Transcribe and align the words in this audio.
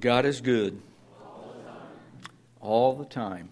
God 0.00 0.26
is 0.26 0.40
good 0.40 0.80
all 2.60 2.94
the 2.94 3.04
time. 3.04 3.50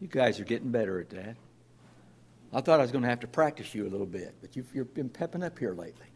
You 0.00 0.08
guys 0.08 0.40
are 0.40 0.44
getting 0.44 0.70
better 0.70 0.98
at 0.98 1.10
that. 1.10 1.36
I 2.52 2.62
thought 2.62 2.80
I 2.80 2.82
was 2.82 2.90
going 2.90 3.02
to 3.02 3.10
have 3.10 3.20
to 3.20 3.26
practice 3.26 3.74
you 3.74 3.86
a 3.86 3.90
little 3.90 4.06
bit, 4.06 4.34
but 4.40 4.56
you've, 4.56 4.74
you've 4.74 4.94
been 4.94 5.10
pepping 5.10 5.42
up 5.42 5.58
here 5.58 5.74
lately. 5.74 6.06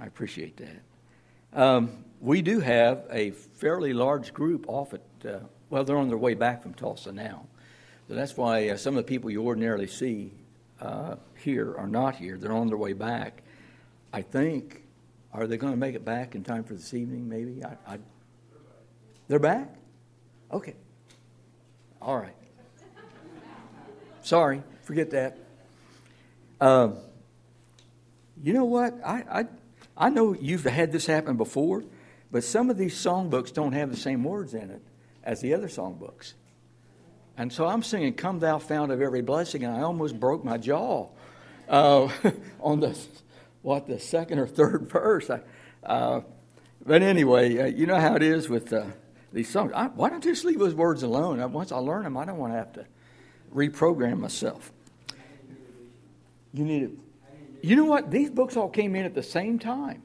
I 0.00 0.06
appreciate 0.06 0.56
that. 0.58 1.60
Um, 1.60 2.04
we 2.20 2.42
do 2.42 2.60
have 2.60 3.04
a 3.10 3.32
fairly 3.32 3.92
large 3.92 4.32
group 4.32 4.66
off 4.68 4.94
at, 4.94 5.00
uh, 5.28 5.40
well, 5.68 5.82
they're 5.82 5.98
on 5.98 6.08
their 6.08 6.16
way 6.16 6.34
back 6.34 6.62
from 6.62 6.74
Tulsa 6.74 7.10
now. 7.10 7.46
So 8.08 8.14
that's 8.14 8.36
why 8.36 8.68
uh, 8.68 8.76
some 8.76 8.96
of 8.96 9.04
the 9.04 9.08
people 9.08 9.30
you 9.30 9.44
ordinarily 9.44 9.88
see 9.88 10.32
uh, 10.80 11.16
here 11.42 11.74
are 11.76 11.88
not 11.88 12.14
here. 12.14 12.38
They're 12.38 12.52
on 12.52 12.68
their 12.68 12.76
way 12.76 12.92
back. 12.92 13.42
I 14.12 14.22
think, 14.22 14.84
are 15.32 15.46
they 15.46 15.56
going 15.56 15.72
to 15.72 15.78
make 15.78 15.94
it 15.94 16.04
back 16.04 16.34
in 16.34 16.42
time 16.42 16.64
for 16.64 16.74
this 16.74 16.92
evening, 16.92 17.28
maybe? 17.28 17.62
I, 17.64 17.94
I, 17.94 17.98
they're 19.28 19.38
back? 19.38 19.74
Okay. 20.52 20.74
All 22.02 22.16
right. 22.16 22.34
Sorry, 24.22 24.62
forget 24.82 25.10
that. 25.10 25.38
Um, 26.60 26.98
you 28.42 28.52
know 28.52 28.64
what? 28.64 28.94
I, 29.04 29.24
I, 29.30 29.46
I 29.96 30.10
know 30.10 30.34
you've 30.34 30.64
had 30.64 30.92
this 30.92 31.06
happen 31.06 31.36
before, 31.36 31.84
but 32.30 32.44
some 32.44 32.70
of 32.70 32.76
these 32.76 32.94
songbooks 32.94 33.52
don't 33.52 33.72
have 33.72 33.90
the 33.90 33.96
same 33.96 34.24
words 34.24 34.54
in 34.54 34.70
it 34.70 34.82
as 35.22 35.40
the 35.40 35.54
other 35.54 35.68
songbooks. 35.68 36.34
And 37.36 37.52
so 37.52 37.66
I'm 37.66 37.82
singing, 37.82 38.14
Come 38.14 38.38
Thou 38.38 38.58
Fount 38.58 38.92
of 38.92 39.00
Every 39.00 39.22
Blessing, 39.22 39.64
and 39.64 39.74
I 39.74 39.80
almost 39.82 40.18
broke 40.18 40.44
my 40.44 40.58
jaw 40.58 41.08
uh, 41.68 42.08
on 42.60 42.80
the, 42.80 42.98
what, 43.62 43.86
the 43.86 43.98
second 43.98 44.38
or 44.38 44.46
third 44.46 44.88
verse. 44.90 45.30
I, 45.30 45.40
uh, 45.84 46.22
but 46.84 47.02
anyway, 47.02 47.58
uh, 47.58 47.66
you 47.66 47.86
know 47.86 48.00
how 48.00 48.14
it 48.14 48.22
is 48.22 48.48
with 48.48 48.72
uh, 48.72 48.86
these 49.32 49.48
songs. 49.48 49.72
I, 49.74 49.86
why 49.88 50.08
don't 50.10 50.24
you 50.24 50.32
just 50.32 50.44
leave 50.44 50.58
those 50.58 50.74
words 50.74 51.02
alone? 51.02 51.52
Once 51.52 51.72
I 51.72 51.76
learn 51.76 52.04
them, 52.04 52.16
I 52.16 52.24
don't 52.24 52.38
want 52.38 52.52
to 52.52 52.56
have 52.56 52.72
to 52.74 52.86
reprogram 53.54 54.18
myself. 54.18 54.72
You 56.52 56.64
need 56.64 56.82
it. 56.84 56.90
You 57.62 57.76
know 57.76 57.84
what? 57.84 58.10
These 58.10 58.30
books 58.30 58.56
all 58.56 58.68
came 58.68 58.96
in 58.96 59.04
at 59.04 59.14
the 59.14 59.22
same 59.22 59.58
time, 59.58 60.02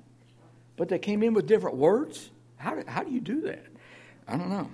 but 0.76 0.90
they 0.90 1.00
came 1.00 1.24
in 1.24 1.34
with 1.34 1.48
different 1.48 1.78
words. 1.78 2.30
How 2.58 2.76
do, 2.76 2.84
how 2.88 3.04
do 3.04 3.12
you 3.12 3.22
do 3.22 3.42
that? 3.42 3.66
I 4.28 4.38
don't 4.38 4.50
know. 4.50 4.70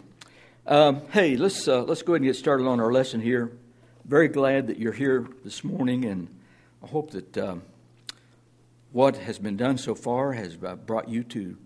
Um, 0.65 1.01
hey, 1.11 1.37
let's 1.37 1.67
uh, 1.67 1.83
let's 1.83 2.01
go 2.01 2.13
ahead 2.13 2.21
and 2.21 2.29
get 2.29 2.35
started 2.35 2.65
on 2.67 2.79
our 2.79 2.91
lesson 2.91 3.21
here. 3.21 3.51
Very 4.05 4.27
glad 4.27 4.67
that 4.67 4.79
you're 4.79 4.93
here 4.93 5.27
this 5.43 5.63
morning, 5.63 6.05
and 6.05 6.27
I 6.83 6.87
hope 6.87 7.11
that 7.11 7.37
um, 7.37 7.63
what 8.91 9.17
has 9.17 9.39
been 9.39 9.57
done 9.57 9.77
so 9.77 9.95
far 9.95 10.33
has 10.33 10.57
uh, 10.63 10.75
brought 10.75 11.07
you 11.07 11.23
to 11.23 11.57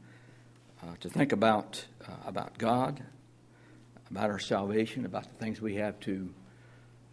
uh, 0.83 0.95
to 0.99 1.09
think 1.09 1.31
about 1.31 1.85
uh, 2.07 2.11
about 2.25 2.57
God, 2.57 3.03
about 4.11 4.29
our 4.29 4.39
salvation, 4.39 5.05
about 5.05 5.23
the 5.23 5.35
things 5.35 5.59
we 5.59 5.75
have 5.75 5.99
to 6.01 6.33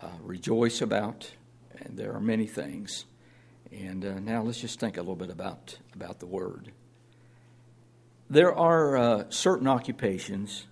uh, 0.00 0.08
rejoice 0.22 0.82
about, 0.82 1.30
and 1.78 1.96
there 1.96 2.12
are 2.12 2.20
many 2.20 2.46
things. 2.46 3.06
And 3.70 4.04
uh, 4.04 4.18
now 4.18 4.42
let's 4.42 4.60
just 4.60 4.78
think 4.78 4.98
a 4.98 5.00
little 5.00 5.16
bit 5.16 5.30
about 5.30 5.78
about 5.94 6.20
the 6.20 6.26
Word. 6.26 6.72
There 8.28 8.54
are 8.54 9.26
certain 9.30 9.68
occupations 9.68 10.66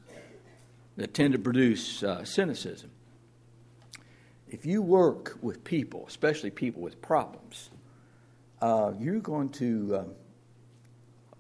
that 0.97 1.15
tend 1.15 1.33
to 1.33 1.39
produce 1.39 2.03
uh, 2.03 2.25
cynicism. 2.25 2.91
If 4.49 4.67
you 4.67 4.83
work 4.83 5.39
with 5.41 5.63
people, 5.65 6.05
especially 6.09 6.51
people 6.51 6.83
with 6.83 7.01
problems, 7.01 7.71
uh, 8.61 8.93
you're 8.99 9.21
going 9.21 9.49
to, 9.51 9.97
uh, 9.97 10.05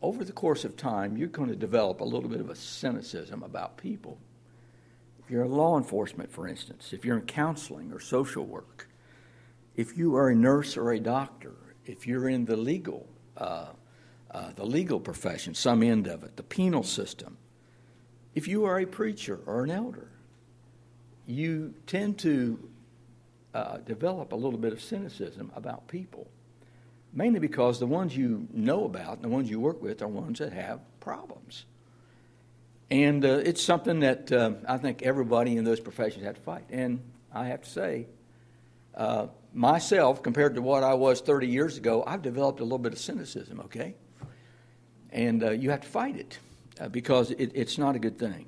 over 0.02 0.24
the 0.24 0.32
course 0.32 0.64
of 0.64 0.76
time, 0.76 1.16
you're 1.16 1.28
going 1.28 1.48
to 1.48 1.56
develop 1.56 2.00
a 2.00 2.04
little 2.04 2.28
bit 2.28 2.40
of 2.40 2.50
a 2.50 2.56
cynicism 2.56 3.42
about 3.42 3.76
people. 3.76 4.18
If 5.22 5.30
you're 5.30 5.44
in 5.44 5.52
law 5.52 5.76
enforcement, 5.76 6.30
for 6.30 6.48
instance, 6.48 6.92
if 6.92 7.04
you're 7.04 7.18
in 7.18 7.26
counseling 7.26 7.92
or 7.92 8.00
social 8.00 8.44
work, 8.44 8.88
if 9.76 9.96
you 9.96 10.16
are 10.16 10.30
a 10.30 10.34
nurse 10.34 10.76
or 10.76 10.92
a 10.92 11.00
doctor, 11.00 11.54
if 11.86 12.06
you're 12.06 12.28
in 12.28 12.44
the 12.44 12.56
legal, 12.56 13.08
uh, 13.36 13.68
uh, 14.30 14.52
the 14.56 14.64
legal 14.64 15.00
profession, 15.00 15.54
some 15.54 15.82
end 15.82 16.06
of 16.06 16.24
it, 16.24 16.36
the 16.36 16.42
penal 16.42 16.82
system, 16.82 17.36
if 18.34 18.46
you 18.46 18.64
are 18.64 18.80
a 18.80 18.86
preacher 18.86 19.40
or 19.46 19.64
an 19.64 19.70
elder, 19.70 20.10
you 21.26 21.74
tend 21.86 22.18
to 22.18 22.68
uh, 23.54 23.78
develop 23.78 24.32
a 24.32 24.36
little 24.36 24.58
bit 24.58 24.72
of 24.72 24.80
cynicism 24.80 25.50
about 25.54 25.88
people, 25.88 26.28
mainly 27.12 27.40
because 27.40 27.78
the 27.78 27.86
ones 27.86 28.16
you 28.16 28.46
know 28.52 28.84
about 28.84 29.14
and 29.14 29.24
the 29.24 29.28
ones 29.28 29.50
you 29.50 29.60
work 29.60 29.82
with 29.82 30.02
are 30.02 30.08
ones 30.08 30.38
that 30.38 30.52
have 30.52 30.80
problems. 31.00 31.64
And 32.90 33.24
uh, 33.24 33.40
it's 33.44 33.62
something 33.62 34.00
that 34.00 34.32
uh, 34.32 34.52
I 34.68 34.76
think 34.76 35.02
everybody 35.02 35.56
in 35.56 35.64
those 35.64 35.80
professions 35.80 36.24
have 36.24 36.34
to 36.34 36.40
fight. 36.40 36.64
And 36.70 37.00
I 37.32 37.46
have 37.46 37.62
to 37.62 37.70
say, 37.70 38.06
uh, 38.94 39.28
myself, 39.54 40.22
compared 40.22 40.56
to 40.56 40.62
what 40.62 40.82
I 40.82 40.94
was 40.94 41.20
30 41.20 41.46
years 41.46 41.76
ago, 41.76 42.02
I've 42.06 42.22
developed 42.22 42.60
a 42.60 42.64
little 42.64 42.78
bit 42.78 42.92
of 42.92 42.98
cynicism, 42.98 43.60
okay? 43.60 43.94
And 45.10 45.42
uh, 45.42 45.50
you 45.50 45.70
have 45.70 45.82
to 45.82 45.88
fight 45.88 46.16
it 46.16 46.38
uh, 46.80 46.88
because 46.88 47.30
it, 47.32 47.52
it's 47.54 47.78
not 47.78 47.94
a 47.94 47.98
good 47.98 48.18
thing. 48.18 48.46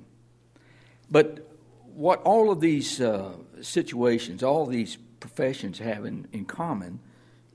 But 1.09 1.47
what 1.93 2.21
all 2.23 2.51
of 2.51 2.59
these 2.59 2.99
uh, 2.99 3.33
situations, 3.61 4.43
all 4.43 4.65
these 4.65 4.97
professions 5.19 5.79
have 5.79 6.05
in, 6.05 6.27
in 6.33 6.45
common 6.45 6.99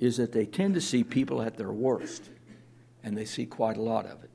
is 0.00 0.16
that 0.16 0.32
they 0.32 0.46
tend 0.46 0.74
to 0.74 0.80
see 0.80 1.02
people 1.02 1.42
at 1.42 1.56
their 1.56 1.72
worst, 1.72 2.30
and 3.02 3.16
they 3.16 3.24
see 3.24 3.46
quite 3.46 3.76
a 3.76 3.82
lot 3.82 4.06
of 4.06 4.22
it. 4.22 4.30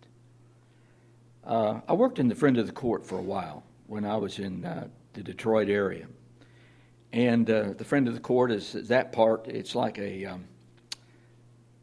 Uh, 1.46 1.82
I 1.88 1.94
worked 1.94 2.20
in 2.20 2.28
the 2.28 2.36
Friend 2.36 2.58
of 2.58 2.68
the 2.68 2.74
Court 2.74 3.06
for 3.06 3.18
a 3.18 3.22
while 3.22 3.64
when 3.88 4.06
I 4.06 4.18
was 4.18 4.40
in 4.40 4.64
uh, 4.66 4.88
the 5.14 5.24
Detroit 5.24 5.70
area. 5.70 6.08
And 7.12 7.50
uh, 7.50 7.74
the 7.78 7.86
Friend 7.86 8.08
of 8.08 8.14
the 8.14 8.20
Court 8.20 8.52
is, 8.52 8.74
that 8.74 9.12
part, 9.12 9.48
it's 9.48 9.76
like 9.76 10.00
a, 10.00 10.26
um, 10.26 10.46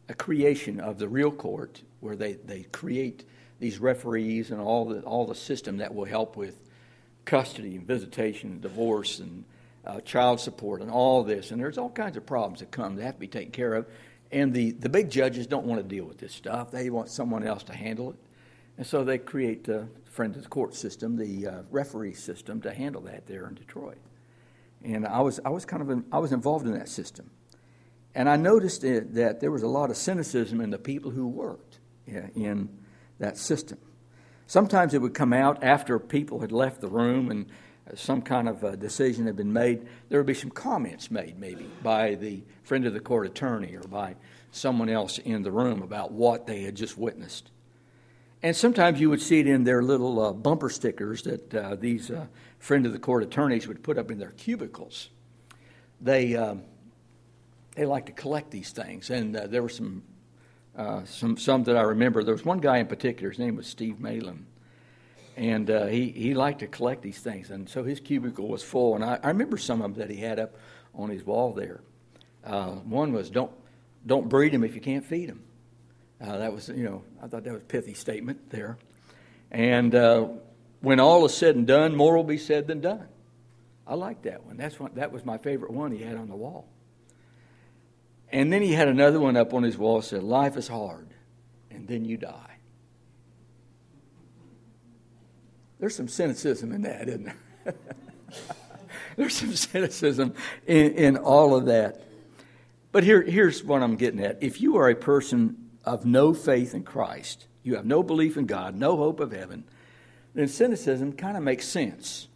a 0.08 0.14
creation 0.14 0.80
of 0.80 0.98
the 0.98 1.08
real 1.08 1.30
court 1.30 1.82
where 2.00 2.16
they, 2.16 2.32
they 2.32 2.64
create 2.64 3.24
these 3.60 3.78
referees 3.78 4.50
and 4.50 4.60
all 4.60 4.86
the 4.86 5.00
all 5.02 5.26
the 5.26 5.34
system 5.34 5.76
that 5.76 5.94
will 5.94 6.06
help 6.06 6.36
with 6.36 6.62
custody 7.26 7.76
and 7.76 7.86
visitation 7.86 8.50
and 8.50 8.60
divorce 8.62 9.20
and 9.20 9.44
uh, 9.86 10.00
child 10.00 10.40
support 10.40 10.82
and 10.82 10.90
all 10.90 11.22
this. 11.22 11.50
And 11.50 11.60
there's 11.60 11.78
all 11.78 11.90
kinds 11.90 12.16
of 12.16 12.26
problems 12.26 12.60
that 12.60 12.70
come 12.70 12.96
that 12.96 13.04
have 13.04 13.14
to 13.14 13.20
be 13.20 13.28
taken 13.28 13.52
care 13.52 13.74
of. 13.74 13.86
And 14.32 14.52
the, 14.52 14.72
the 14.72 14.88
big 14.88 15.10
judges 15.10 15.46
don't 15.46 15.66
want 15.66 15.80
to 15.80 15.88
deal 15.88 16.04
with 16.04 16.18
this 16.18 16.34
stuff. 16.34 16.70
They 16.70 16.90
want 16.90 17.10
someone 17.10 17.42
else 17.42 17.64
to 17.64 17.74
handle 17.74 18.10
it. 18.10 18.16
And 18.78 18.86
so 18.86 19.04
they 19.04 19.18
create 19.18 19.64
the 19.64 19.88
friend 20.04 20.34
of 20.36 20.42
the 20.42 20.48
court 20.48 20.74
system, 20.74 21.16
the 21.16 21.46
uh, 21.46 21.62
referee 21.70 22.14
system, 22.14 22.60
to 22.62 22.72
handle 22.72 23.02
that 23.02 23.26
there 23.26 23.46
in 23.46 23.54
Detroit. 23.54 23.98
And 24.82 25.06
I 25.06 25.20
was, 25.20 25.40
I 25.44 25.50
was 25.50 25.64
kind 25.64 25.82
of 25.82 25.90
in, 25.90 26.04
I 26.12 26.18
was 26.18 26.32
involved 26.32 26.66
in 26.66 26.72
that 26.72 26.88
system. 26.88 27.30
And 28.14 28.28
I 28.28 28.36
noticed 28.36 28.82
it, 28.84 29.14
that 29.14 29.40
there 29.40 29.50
was 29.50 29.62
a 29.62 29.68
lot 29.68 29.90
of 29.90 29.96
cynicism 29.96 30.60
in 30.60 30.70
the 30.70 30.78
people 30.78 31.10
who 31.10 31.28
worked 31.28 31.78
in 32.06 32.68
that 33.18 33.36
system. 33.36 33.78
Sometimes 34.46 34.94
it 34.94 35.02
would 35.02 35.14
come 35.14 35.32
out 35.32 35.62
after 35.62 35.98
people 35.98 36.40
had 36.40 36.50
left 36.50 36.80
the 36.80 36.88
room 36.88 37.30
and 37.30 37.46
some 37.94 38.22
kind 38.22 38.48
of 38.48 38.62
a 38.64 38.76
decision 38.76 39.26
had 39.26 39.36
been 39.36 39.52
made. 39.52 39.86
There 40.08 40.18
would 40.18 40.26
be 40.26 40.34
some 40.34 40.50
comments 40.50 41.10
made, 41.10 41.38
maybe, 41.38 41.68
by 41.82 42.14
the 42.14 42.42
friend 42.62 42.86
of 42.86 42.92
the 42.92 43.00
court 43.00 43.26
attorney 43.26 43.74
or 43.76 43.86
by 43.88 44.16
someone 44.52 44.88
else 44.88 45.18
in 45.18 45.42
the 45.42 45.52
room 45.52 45.82
about 45.82 46.12
what 46.12 46.46
they 46.46 46.62
had 46.62 46.74
just 46.74 46.98
witnessed. 46.98 47.50
And 48.42 48.56
sometimes 48.56 49.00
you 49.00 49.10
would 49.10 49.20
see 49.20 49.40
it 49.40 49.46
in 49.46 49.64
their 49.64 49.82
little 49.82 50.18
uh, 50.20 50.32
bumper 50.32 50.70
stickers 50.70 51.22
that 51.22 51.54
uh, 51.54 51.74
these 51.76 52.10
uh, 52.10 52.26
friend 52.58 52.86
of 52.86 52.92
the 52.92 52.98
court 52.98 53.22
attorneys 53.22 53.68
would 53.68 53.82
put 53.82 53.98
up 53.98 54.10
in 54.10 54.18
their 54.18 54.30
cubicles. 54.30 55.10
They 56.00 56.36
um, 56.36 56.62
they 57.76 57.84
like 57.84 58.06
to 58.06 58.12
collect 58.12 58.50
these 58.50 58.70
things, 58.70 59.10
and 59.10 59.36
uh, 59.36 59.46
there 59.46 59.62
were 59.62 59.68
some 59.68 60.02
uh, 60.74 61.04
some 61.04 61.36
some 61.36 61.64
that 61.64 61.76
I 61.76 61.82
remember. 61.82 62.24
There 62.24 62.34
was 62.34 62.44
one 62.44 62.60
guy 62.60 62.78
in 62.78 62.86
particular. 62.86 63.28
His 63.30 63.38
name 63.38 63.56
was 63.56 63.66
Steve 63.66 64.00
Malin, 64.00 64.46
and 65.40 65.70
uh, 65.70 65.86
he 65.86 66.10
he 66.10 66.34
liked 66.34 66.58
to 66.58 66.66
collect 66.66 67.00
these 67.00 67.18
things, 67.18 67.50
and 67.50 67.66
so 67.66 67.82
his 67.82 67.98
cubicle 67.98 68.46
was 68.46 68.62
full. 68.62 68.94
And 68.94 69.02
I, 69.02 69.18
I 69.22 69.28
remember 69.28 69.56
some 69.56 69.80
of 69.80 69.94
them 69.94 70.06
that 70.06 70.14
he 70.14 70.20
had 70.20 70.38
up 70.38 70.54
on 70.94 71.08
his 71.08 71.24
wall 71.24 71.54
there. 71.54 71.80
Uh, 72.44 72.72
one 72.72 73.14
was 73.14 73.30
don't 73.30 73.50
don't 74.06 74.28
breed 74.28 74.52
them 74.52 74.64
if 74.64 74.74
you 74.74 74.82
can't 74.82 75.04
feed 75.04 75.30
them. 75.30 75.42
Uh, 76.20 76.36
that 76.36 76.52
was 76.52 76.68
you 76.68 76.84
know 76.84 77.02
I 77.22 77.26
thought 77.26 77.44
that 77.44 77.54
was 77.54 77.62
a 77.62 77.64
pithy 77.64 77.94
statement 77.94 78.50
there. 78.50 78.76
And 79.50 79.94
uh, 79.94 80.28
when 80.82 81.00
all 81.00 81.24
is 81.24 81.34
said 81.34 81.56
and 81.56 81.66
done, 81.66 81.96
more 81.96 82.16
will 82.16 82.22
be 82.22 82.36
said 82.36 82.66
than 82.66 82.82
done. 82.82 83.08
I 83.86 83.94
like 83.94 84.20
that 84.22 84.44
one. 84.44 84.58
That's 84.58 84.78
one. 84.78 84.90
That 84.96 85.10
was 85.10 85.24
my 85.24 85.38
favorite 85.38 85.72
one 85.72 85.90
he 85.90 86.02
had 86.02 86.16
on 86.16 86.28
the 86.28 86.36
wall. 86.36 86.68
And 88.30 88.52
then 88.52 88.60
he 88.60 88.74
had 88.74 88.88
another 88.88 89.18
one 89.18 89.38
up 89.38 89.54
on 89.54 89.62
his 89.62 89.78
wall 89.78 90.02
said, 90.02 90.22
Life 90.22 90.58
is 90.58 90.68
hard, 90.68 91.08
and 91.70 91.88
then 91.88 92.04
you 92.04 92.18
die. 92.18 92.49
There's 95.80 95.96
some 95.96 96.08
cynicism 96.08 96.72
in 96.72 96.82
that, 96.82 97.08
isn't 97.08 97.24
there? 97.24 97.74
There's 99.16 99.34
some 99.34 99.54
cynicism 99.54 100.34
in, 100.66 100.92
in 100.92 101.16
all 101.16 101.56
of 101.56 101.66
that. 101.66 102.02
But 102.92 103.02
here, 103.04 103.22
here's 103.22 103.64
what 103.64 103.82
I'm 103.82 103.96
getting 103.96 104.20
at. 104.20 104.42
If 104.42 104.60
you 104.60 104.76
are 104.76 104.88
a 104.88 104.94
person 104.94 105.70
of 105.84 106.04
no 106.04 106.34
faith 106.34 106.74
in 106.74 106.82
Christ, 106.82 107.46
you 107.62 107.76
have 107.76 107.86
no 107.86 108.02
belief 108.02 108.36
in 108.36 108.46
God, 108.46 108.74
no 108.76 108.96
hope 108.96 109.20
of 109.20 109.32
heaven, 109.32 109.64
then 110.34 110.48
cynicism 110.48 111.12
kind 111.14 111.36
of 111.36 111.42
makes 111.42 111.66
sense. 111.66 112.28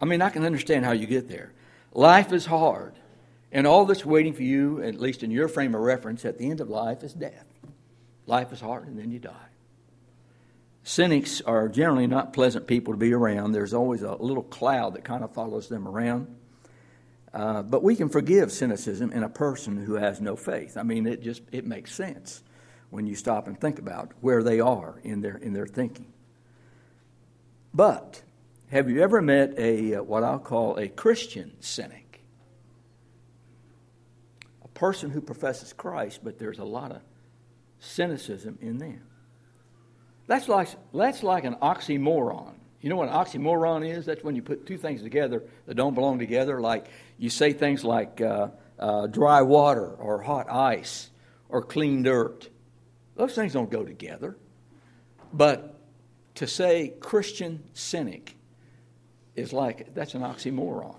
I 0.00 0.04
mean, 0.04 0.20
I 0.20 0.30
can 0.30 0.44
understand 0.44 0.84
how 0.84 0.92
you 0.92 1.06
get 1.06 1.28
there. 1.28 1.52
Life 1.92 2.32
is 2.32 2.46
hard, 2.46 2.94
and 3.50 3.66
all 3.66 3.86
that's 3.86 4.04
waiting 4.04 4.34
for 4.34 4.42
you, 4.42 4.82
at 4.82 5.00
least 5.00 5.22
in 5.22 5.30
your 5.30 5.48
frame 5.48 5.74
of 5.74 5.80
reference, 5.80 6.24
at 6.24 6.36
the 6.36 6.50
end 6.50 6.60
of 6.60 6.68
life 6.68 7.02
is 7.02 7.14
death. 7.14 7.46
Life 8.26 8.52
is 8.52 8.60
hard, 8.60 8.86
and 8.86 8.98
then 8.98 9.10
you 9.10 9.18
die. 9.18 9.32
Cynics 10.88 11.40
are 11.40 11.68
generally 11.68 12.06
not 12.06 12.32
pleasant 12.32 12.68
people 12.68 12.94
to 12.94 12.96
be 12.96 13.12
around. 13.12 13.50
There's 13.50 13.74
always 13.74 14.02
a 14.02 14.14
little 14.14 14.44
cloud 14.44 14.94
that 14.94 15.02
kind 15.02 15.24
of 15.24 15.34
follows 15.34 15.68
them 15.68 15.88
around. 15.88 16.28
Uh, 17.34 17.62
but 17.62 17.82
we 17.82 17.96
can 17.96 18.08
forgive 18.08 18.52
cynicism 18.52 19.10
in 19.10 19.24
a 19.24 19.28
person 19.28 19.78
who 19.78 19.94
has 19.94 20.20
no 20.20 20.36
faith. 20.36 20.76
I 20.76 20.84
mean, 20.84 21.08
it 21.08 21.22
just 21.22 21.42
it 21.50 21.66
makes 21.66 21.92
sense 21.92 22.44
when 22.90 23.04
you 23.04 23.16
stop 23.16 23.48
and 23.48 23.60
think 23.60 23.80
about 23.80 24.12
where 24.20 24.44
they 24.44 24.60
are 24.60 25.00
in 25.02 25.22
their 25.22 25.36
in 25.38 25.54
their 25.54 25.66
thinking. 25.66 26.12
But 27.74 28.22
have 28.70 28.88
you 28.88 29.02
ever 29.02 29.20
met 29.20 29.58
a 29.58 29.96
uh, 29.96 30.02
what 30.04 30.22
I'll 30.22 30.38
call 30.38 30.78
a 30.78 30.86
Christian 30.86 31.56
cynic? 31.58 32.22
A 34.64 34.68
person 34.68 35.10
who 35.10 35.20
professes 35.20 35.72
Christ, 35.72 36.20
but 36.22 36.38
there's 36.38 36.60
a 36.60 36.64
lot 36.64 36.92
of 36.92 37.02
cynicism 37.80 38.56
in 38.62 38.78
them. 38.78 39.02
That's 40.26 40.48
like 40.48 40.68
that's 40.92 41.22
like 41.22 41.44
an 41.44 41.56
oxymoron. 41.56 42.54
You 42.80 42.90
know 42.90 42.96
what 42.96 43.08
an 43.08 43.14
oxymoron 43.14 43.88
is? 43.88 44.06
That's 44.06 44.22
when 44.22 44.36
you 44.36 44.42
put 44.42 44.66
two 44.66 44.78
things 44.78 45.02
together 45.02 45.42
that 45.66 45.74
don't 45.74 45.94
belong 45.94 46.18
together. 46.18 46.60
Like 46.60 46.86
you 47.18 47.30
say 47.30 47.52
things 47.52 47.84
like 47.84 48.20
uh, 48.20 48.48
uh, 48.78 49.06
dry 49.06 49.42
water 49.42 49.86
or 49.86 50.22
hot 50.22 50.50
ice 50.50 51.10
or 51.48 51.62
clean 51.62 52.02
dirt. 52.02 52.48
Those 53.16 53.34
things 53.34 53.52
don't 53.52 53.70
go 53.70 53.84
together. 53.84 54.36
But 55.32 55.74
to 56.36 56.46
say 56.46 56.92
Christian 57.00 57.62
cynic 57.72 58.36
is 59.34 59.52
like 59.52 59.94
that's 59.94 60.14
an 60.14 60.22
oxymoron. 60.22 60.96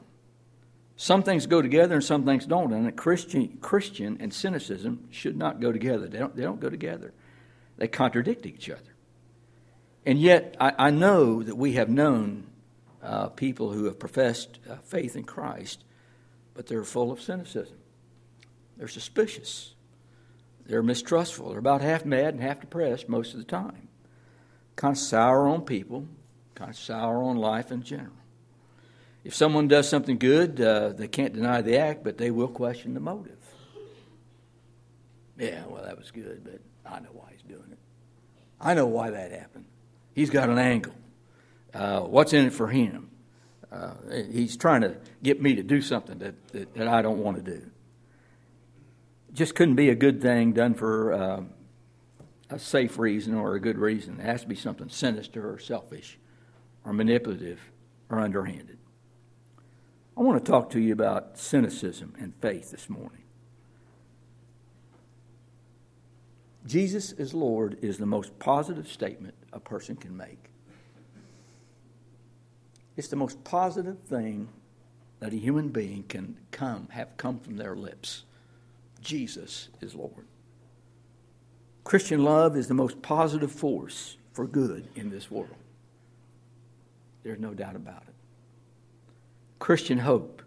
Some 1.00 1.22
things 1.22 1.46
go 1.46 1.62
together 1.62 1.94
and 1.96 2.04
some 2.04 2.26
things 2.26 2.48
don't. 2.48 2.74
And 2.74 2.88
a 2.88 2.92
Christian, 2.92 3.60
Christian 3.62 4.18
and 4.20 4.34
cynicism 4.34 5.08
should 5.12 5.38
not 5.38 5.60
go 5.62 5.72
together. 5.72 6.08
They 6.08 6.18
don't, 6.18 6.36
they 6.36 6.42
don't 6.42 6.60
go 6.60 6.72
together. 6.72 7.14
They 7.78 7.88
contradict 7.88 8.48
each 8.48 8.68
other. 8.72 8.97
And 10.08 10.22
yet, 10.22 10.56
I, 10.58 10.72
I 10.80 10.90
know 10.90 11.44
that 11.44 11.58
we 11.58 11.74
have 11.74 11.90
known 11.90 12.46
uh, 13.04 13.28
people 13.28 13.74
who 13.74 13.84
have 13.84 14.00
professed 14.00 14.58
uh, 14.70 14.78
faith 14.78 15.18
in 15.18 15.26
Christ, 15.26 15.84
but 16.54 16.66
they're 16.66 16.86
full 16.86 17.12
of 17.12 17.20
cynicism. 17.20 17.76
They're 18.78 18.88
suspicious. 18.88 19.74
They're 20.66 20.82
mistrustful. 20.82 21.50
They're 21.50 21.60
about 21.60 21.82
half 21.82 22.06
mad 22.06 22.34
and 22.34 22.42
half 22.42 22.62
depressed 22.62 23.10
most 23.10 23.34
of 23.34 23.40
the 23.40 23.46
time. 23.46 23.90
Kind 24.78 24.94
of 24.94 24.98
sour 24.98 25.46
on 25.46 25.64
people, 25.64 26.08
kind 26.56 26.70
of 26.70 26.78
sour 26.78 27.22
on 27.22 27.36
life 27.36 27.70
in 27.70 27.84
general. 27.84 28.14
If 29.26 29.36
someone 29.36 29.68
does 29.68 29.90
something 29.90 30.18
good, 30.18 30.62
uh, 30.62 30.94
they 30.94 31.10
can't 31.10 31.34
deny 31.34 31.62
the 31.62 31.80
act, 31.80 32.06
but 32.06 32.18
they 32.18 32.32
will 32.32 32.48
question 32.48 32.94
the 32.94 33.02
motive. 33.02 33.34
Yeah, 35.38 35.66
well, 35.68 35.84
that 35.84 35.98
was 35.98 36.12
good, 36.12 36.46
but 36.46 36.62
I 36.90 37.02
know 37.02 37.10
why 37.12 37.32
he's 37.34 37.42
doing 37.42 37.72
it. 37.74 37.80
I 38.62 38.74
know 38.74 38.88
why 38.88 39.10
that 39.10 39.34
happened. 39.34 39.66
He's 40.18 40.30
got 40.30 40.50
an 40.50 40.58
angle. 40.58 40.94
Uh, 41.74 42.02
what's 42.02 42.34
in 42.34 42.48
it 42.48 42.54
for 42.54 42.68
him? 42.68 43.10
Uh, 43.72 43.94
he's 44.30 44.58
trying 44.58 44.82
to 44.82 44.98
get 45.24 45.42
me 45.42 45.56
to 45.56 45.64
do 45.64 45.82
something 45.82 46.20
that, 46.20 46.48
that, 46.50 46.74
that 46.74 46.88
I 46.90 47.02
don't 47.02 47.20
want 47.20 47.38
to 47.38 47.44
do 47.44 47.72
just 49.38 49.54
couldn't 49.54 49.76
be 49.76 49.90
a 49.90 49.96
good 49.96 50.20
thing 50.20 50.52
done 50.52 50.74
for 50.74 51.14
uh, 51.14 51.42
a 52.50 52.58
safe 52.58 52.98
reason 52.98 53.36
or 53.36 53.54
a 53.54 53.60
good 53.60 53.78
reason. 53.78 54.20
It 54.20 54.24
has 54.24 54.42
to 54.42 54.48
be 54.48 54.56
something 54.56 54.90
sinister 54.90 55.54
or 55.54 55.60
selfish 55.60 56.18
or 56.84 56.92
manipulative 56.92 57.60
or 58.10 58.20
underhanded. 58.20 58.80
I 60.18 60.22
want 60.22 60.44
to 60.44 60.52
talk 60.52 60.72
to 60.72 60.80
you 60.80 60.92
about 60.92 61.38
cynicism 61.38 62.16
and 62.20 62.34
faith 62.42 62.72
this 62.72 62.90
morning. 62.90 63.27
Jesus 66.66 67.12
is 67.14 67.34
Lord 67.34 67.78
is 67.82 67.98
the 67.98 68.06
most 68.06 68.38
positive 68.40 68.88
statement 68.88 69.36
a 69.54 69.60
person 69.60 69.96
can 69.96 70.16
make. 70.16 70.50
It's 72.96 73.08
the 73.08 73.16
most 73.16 73.44
positive 73.44 74.00
thing 74.00 74.50
that 75.20 75.34
a 75.34 75.38
human 75.38 75.70
being 75.70 76.04
can 76.04 76.38
come 76.52 76.88
have 76.92 77.16
come 77.18 77.40
from 77.40 77.58
their 77.58 77.76
lips. 77.76 78.24
Jesus 79.02 79.70
is 79.82 79.96
Lord. 79.96 80.26
Christian 81.84 82.24
love 82.24 82.58
is 82.58 82.68
the 82.68 82.74
most 82.74 83.02
positive 83.02 83.52
force 83.52 84.18
for 84.34 84.46
good 84.46 84.90
in 84.96 85.10
this 85.10 85.32
world. 85.32 85.56
There's 87.24 87.40
no 87.40 87.54
doubt 87.54 87.76
about 87.76 88.04
it. 88.08 88.14
Christian 89.60 89.98
hope 89.98 90.42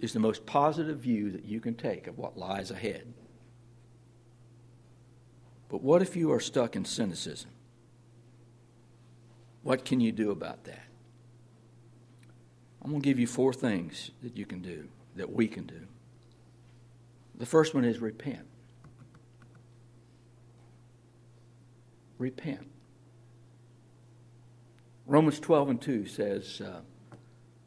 is 0.00 0.12
the 0.12 0.20
most 0.20 0.44
positive 0.44 0.98
view 0.98 1.30
that 1.30 1.44
you 1.44 1.60
can 1.60 1.74
take 1.74 2.06
of 2.06 2.18
what 2.18 2.36
lies 2.36 2.70
ahead. 2.70 3.12
But 5.68 5.82
what 5.82 6.02
if 6.02 6.16
you 6.16 6.32
are 6.32 6.40
stuck 6.40 6.76
in 6.76 6.84
cynicism? 6.84 7.50
What 9.62 9.84
can 9.84 10.00
you 10.00 10.12
do 10.12 10.30
about 10.30 10.64
that? 10.64 10.84
I'm 12.82 12.90
going 12.90 13.00
to 13.00 13.04
give 13.04 13.18
you 13.18 13.26
four 13.26 13.52
things 13.52 14.10
that 14.22 14.36
you 14.36 14.44
can 14.44 14.60
do, 14.60 14.88
that 15.16 15.32
we 15.32 15.48
can 15.48 15.64
do. 15.64 15.80
The 17.36 17.46
first 17.46 17.74
one 17.74 17.84
is 17.84 17.98
repent. 17.98 18.46
Repent. 22.18 22.66
Romans 25.06 25.40
12 25.40 25.70
and 25.70 25.80
2 25.80 26.06
says, 26.06 26.60
uh, 26.64 26.80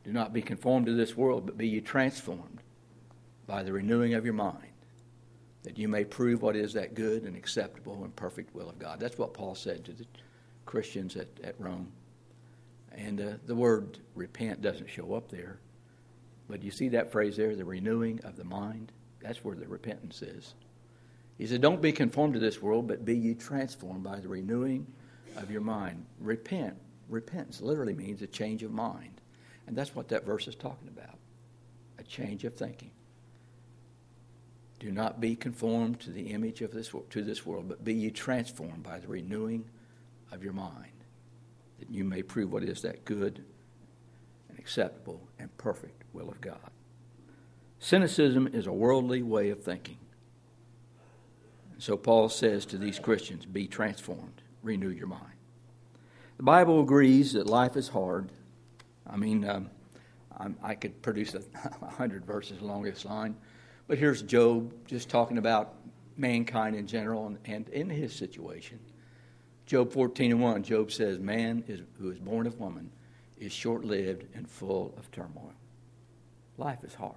Do 0.03 0.13
not 0.13 0.33
be 0.33 0.41
conformed 0.41 0.85
to 0.85 0.93
this 0.93 1.17
world, 1.17 1.45
but 1.47 1.57
be 1.57 1.67
ye 1.67 1.81
transformed 1.81 2.61
by 3.47 3.63
the 3.63 3.73
renewing 3.73 4.13
of 4.13 4.23
your 4.23 4.33
mind, 4.33 4.66
that 5.67 5.77
you 5.77 5.89
may 5.89 6.05
prove 6.05 6.41
what 6.41 6.55
is 6.55 6.71
that 6.71 6.95
good 6.95 7.23
and 7.23 7.35
acceptable 7.35 8.05
and 8.05 8.15
perfect 8.15 8.55
will 8.55 8.69
of 8.69 8.79
God. 8.79 9.01
That's 9.01 9.17
what 9.17 9.33
Paul 9.33 9.53
said 9.53 9.83
to 9.83 9.91
the 9.91 10.05
Christians 10.65 11.17
at, 11.17 11.27
at 11.43 11.59
Rome. 11.59 11.91
And 12.93 13.19
uh, 13.19 13.33
the 13.45 13.53
word 13.53 13.99
repent 14.15 14.61
doesn't 14.61 14.89
show 14.89 15.13
up 15.13 15.29
there. 15.29 15.59
But 16.47 16.63
you 16.63 16.71
see 16.71 16.87
that 16.89 17.11
phrase 17.11 17.35
there, 17.35 17.53
the 17.53 17.65
renewing 17.65 18.21
of 18.23 18.37
the 18.37 18.45
mind? 18.45 18.93
That's 19.19 19.43
where 19.43 19.57
the 19.57 19.67
repentance 19.67 20.21
is. 20.21 20.53
He 21.37 21.45
said, 21.45 21.59
Don't 21.59 21.81
be 21.81 21.91
conformed 21.91 22.35
to 22.35 22.39
this 22.39 22.61
world, 22.61 22.87
but 22.87 23.03
be 23.03 23.17
ye 23.17 23.33
transformed 23.33 24.05
by 24.05 24.21
the 24.21 24.29
renewing 24.29 24.87
of 25.35 25.51
your 25.51 25.59
mind. 25.59 26.05
Repent. 26.21 26.77
Repentance 27.09 27.59
literally 27.59 27.93
means 27.93 28.21
a 28.21 28.27
change 28.27 28.63
of 28.63 28.71
mind. 28.71 29.19
And 29.67 29.75
that's 29.75 29.93
what 29.93 30.07
that 30.07 30.25
verse 30.25 30.47
is 30.47 30.55
talking 30.55 30.87
about 30.87 31.17
a 31.99 32.03
change 32.03 32.45
of 32.45 32.53
thinking. 32.53 32.91
Do 34.79 34.91
not 34.91 35.19
be 35.19 35.35
conformed 35.35 35.99
to 36.01 36.11
the 36.11 36.31
image 36.31 36.61
of 36.61 36.71
this 36.71 36.91
to 37.09 37.23
this 37.23 37.45
world, 37.45 37.67
but 37.67 37.83
be 37.83 37.93
ye 37.93 38.11
transformed 38.11 38.83
by 38.83 38.99
the 38.99 39.07
renewing 39.07 39.65
of 40.31 40.43
your 40.43 40.53
mind, 40.53 40.91
that 41.79 41.89
you 41.89 42.03
may 42.03 42.21
prove 42.21 42.51
what 42.51 42.63
is 42.63 42.81
that 42.81 43.05
good 43.05 43.43
and 44.49 44.59
acceptable 44.59 45.27
and 45.39 45.55
perfect 45.57 46.03
will 46.13 46.29
of 46.29 46.41
God. 46.41 46.71
Cynicism 47.79 48.47
is 48.47 48.67
a 48.67 48.73
worldly 48.73 49.21
way 49.21 49.49
of 49.49 49.63
thinking. 49.63 49.97
And 51.73 51.81
So 51.81 51.97
Paul 51.97 52.29
says 52.29 52.65
to 52.67 52.77
these 52.77 52.99
Christians, 52.99 53.45
be 53.45 53.67
transformed, 53.67 54.41
renew 54.63 54.89
your 54.89 55.07
mind. 55.07 55.23
The 56.37 56.43
Bible 56.43 56.81
agrees 56.81 57.33
that 57.33 57.47
life 57.47 57.75
is 57.75 57.87
hard. 57.87 58.31
I 59.09 59.17
mean, 59.17 59.47
um, 59.47 59.69
i 60.61 60.75
could 60.75 61.01
produce 61.01 61.33
a, 61.33 61.41
a 61.81 61.85
hundred 61.89 62.25
verses 62.25 62.61
along 62.61 62.83
this 62.83 63.05
line, 63.05 63.35
but 63.87 63.97
here's 63.97 64.21
Job 64.21 64.73
just 64.87 65.09
talking 65.09 65.37
about 65.37 65.73
mankind 66.17 66.75
in 66.75 66.87
general 66.87 67.27
and, 67.27 67.37
and 67.45 67.69
in 67.69 67.89
his 67.89 68.13
situation. 68.13 68.79
Job 69.65 69.91
14 69.91 70.31
and 70.31 70.41
1, 70.41 70.63
Job 70.63 70.91
says, 70.91 71.19
Man 71.19 71.63
is, 71.67 71.81
who 71.99 72.09
is 72.09 72.19
born 72.19 72.47
of 72.47 72.59
woman 72.59 72.89
is 73.39 73.51
short 73.51 73.83
lived 73.83 74.25
and 74.35 74.49
full 74.49 74.93
of 74.97 75.11
turmoil. 75.11 75.53
Life 76.57 76.83
is 76.83 76.95
hard. 76.95 77.15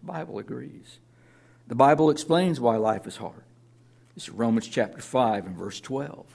The 0.00 0.12
Bible 0.12 0.38
agrees. 0.38 0.98
The 1.68 1.74
Bible 1.74 2.10
explains 2.10 2.58
why 2.58 2.76
life 2.76 3.06
is 3.06 3.16
hard. 3.16 3.44
This 4.14 4.24
is 4.24 4.30
Romans 4.30 4.68
chapter 4.68 5.00
5 5.00 5.46
and 5.46 5.56
verse 5.56 5.80
12. 5.80 6.26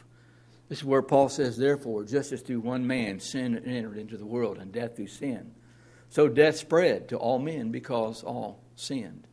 This 0.69 0.79
is 0.79 0.83
where 0.83 1.01
Paul 1.01 1.29
says, 1.29 1.57
Therefore, 1.57 2.03
just 2.03 2.31
as 2.31 2.41
through 2.41 2.59
one 2.59 2.85
man 2.85 3.19
sin 3.19 3.57
entered 3.65 3.97
into 3.97 4.17
the 4.17 4.25
world, 4.25 4.57
and 4.57 4.71
death 4.71 4.95
through 4.95 5.07
sin, 5.07 5.51
so 6.09 6.27
death 6.27 6.57
spread 6.57 7.09
to 7.09 7.17
all 7.17 7.39
men 7.39 7.71
because 7.71 8.23
all 8.23 8.59
sinned. 8.75 9.27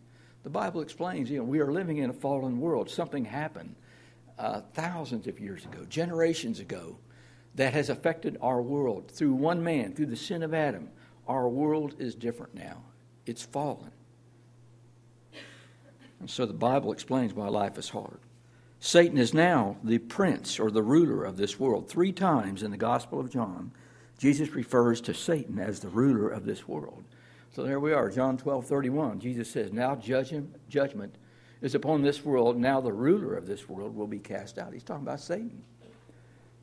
The 0.44 0.50
Bible 0.50 0.82
explains, 0.82 1.30
you 1.30 1.38
know, 1.38 1.44
we 1.44 1.60
are 1.60 1.72
living 1.72 1.96
in 1.96 2.10
a 2.10 2.14
fallen 2.14 2.60
world. 2.60 2.90
Something 2.90 3.24
happened 3.24 3.74
uh, 4.38 4.60
thousands 4.74 5.26
of 5.26 5.40
years 5.40 5.64
ago, 5.64 5.84
generations 5.88 6.60
ago, 6.60 6.98
that 7.54 7.72
has 7.72 7.88
affected 7.88 8.36
our 8.42 8.60
world. 8.60 9.10
Through 9.10 9.32
one 9.32 9.64
man, 9.64 9.94
through 9.94 10.06
the 10.06 10.16
sin 10.16 10.42
of 10.42 10.52
Adam, 10.52 10.90
our 11.26 11.48
world 11.48 11.94
is 11.98 12.14
different 12.14 12.54
now. 12.54 12.82
It's 13.26 13.42
fallen. 13.42 13.90
And 16.20 16.28
so 16.28 16.44
the 16.44 16.52
Bible 16.52 16.92
explains 16.92 17.32
why 17.32 17.48
life 17.48 17.78
is 17.78 17.88
hard. 17.88 18.18
Satan 18.80 19.16
is 19.16 19.32
now 19.32 19.76
the 19.82 19.98
prince 19.98 20.60
or 20.60 20.70
the 20.70 20.82
ruler 20.82 21.24
of 21.24 21.38
this 21.38 21.58
world. 21.58 21.88
Three 21.88 22.12
times 22.12 22.62
in 22.62 22.70
the 22.70 22.76
Gospel 22.76 23.18
of 23.18 23.30
John, 23.30 23.72
Jesus 24.18 24.50
refers 24.50 25.00
to 25.02 25.14
Satan 25.14 25.58
as 25.58 25.80
the 25.80 25.88
ruler 25.88 26.28
of 26.28 26.44
this 26.44 26.68
world. 26.68 27.03
So 27.54 27.62
there 27.62 27.78
we 27.78 27.92
are, 27.92 28.10
John 28.10 28.36
12, 28.36 28.66
31. 28.66 29.20
Jesus 29.20 29.48
says, 29.48 29.72
Now 29.72 29.94
judgment 29.94 31.14
is 31.60 31.76
upon 31.76 32.02
this 32.02 32.24
world. 32.24 32.58
Now 32.58 32.80
the 32.80 32.92
ruler 32.92 33.36
of 33.36 33.46
this 33.46 33.68
world 33.68 33.94
will 33.94 34.08
be 34.08 34.18
cast 34.18 34.58
out. 34.58 34.72
He's 34.72 34.82
talking 34.82 35.06
about 35.06 35.20
Satan. 35.20 35.62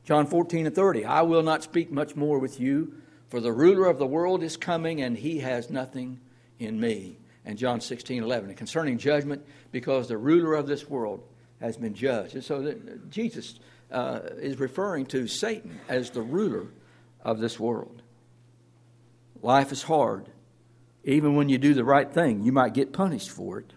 John 0.04 0.26
14 0.26 0.66
and 0.66 0.74
30. 0.74 1.06
I 1.06 1.22
will 1.22 1.42
not 1.42 1.62
speak 1.62 1.90
much 1.90 2.14
more 2.14 2.38
with 2.38 2.60
you, 2.60 2.92
for 3.28 3.40
the 3.40 3.52
ruler 3.52 3.86
of 3.86 3.98
the 3.98 4.06
world 4.06 4.42
is 4.42 4.58
coming, 4.58 5.00
and 5.00 5.16
he 5.16 5.38
has 5.38 5.70
nothing 5.70 6.20
in 6.58 6.78
me. 6.78 7.16
And 7.46 7.56
John 7.56 7.80
16, 7.80 8.22
11. 8.22 8.50
And 8.50 8.58
concerning 8.58 8.98
judgment, 8.98 9.46
because 9.70 10.08
the 10.08 10.18
ruler 10.18 10.52
of 10.54 10.66
this 10.66 10.90
world 10.90 11.22
has 11.62 11.78
been 11.78 11.94
judged. 11.94 12.34
And 12.34 12.44
so 12.44 12.74
Jesus 13.08 13.58
uh, 13.90 14.20
is 14.36 14.58
referring 14.58 15.06
to 15.06 15.26
Satan 15.26 15.80
as 15.88 16.10
the 16.10 16.20
ruler 16.20 16.66
of 17.22 17.38
this 17.38 17.58
world. 17.58 18.02
Life 19.40 19.72
is 19.72 19.84
hard. 19.84 20.28
Even 21.04 21.34
when 21.34 21.48
you 21.48 21.58
do 21.58 21.74
the 21.74 21.84
right 21.84 22.10
thing, 22.10 22.42
you 22.42 22.52
might 22.52 22.74
get 22.74 22.92
punished 22.92 23.30
for 23.30 23.58
it. 23.58 23.72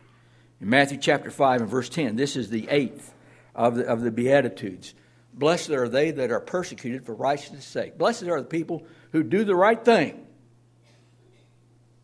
In 0.62 0.70
Matthew 0.70 0.98
chapter 0.98 1.32
5 1.32 1.62
and 1.62 1.70
verse 1.70 1.90
10, 1.90 2.16
this 2.16 2.36
is 2.36 2.50
the 2.50 2.68
eighth 2.70 3.14
of 3.54 3.76
the, 3.76 3.86
of 3.86 4.02
the 4.02 4.12
Beatitudes. 4.12 4.94
Blessed 5.34 5.72
are 5.72 5.90
they 5.90 6.12
that 6.12 6.32
are 6.32 6.40
persecuted 6.40 7.06
for 7.06 7.14
righteousness' 7.14 7.66
sake. 7.66 7.98
Blessed 7.98 8.24
are 8.24 8.40
the 8.40 8.48
people 8.48 8.86
who 9.12 9.24
do 9.24 9.44
the 9.44 9.56
right 9.56 9.84
thing 9.84 10.26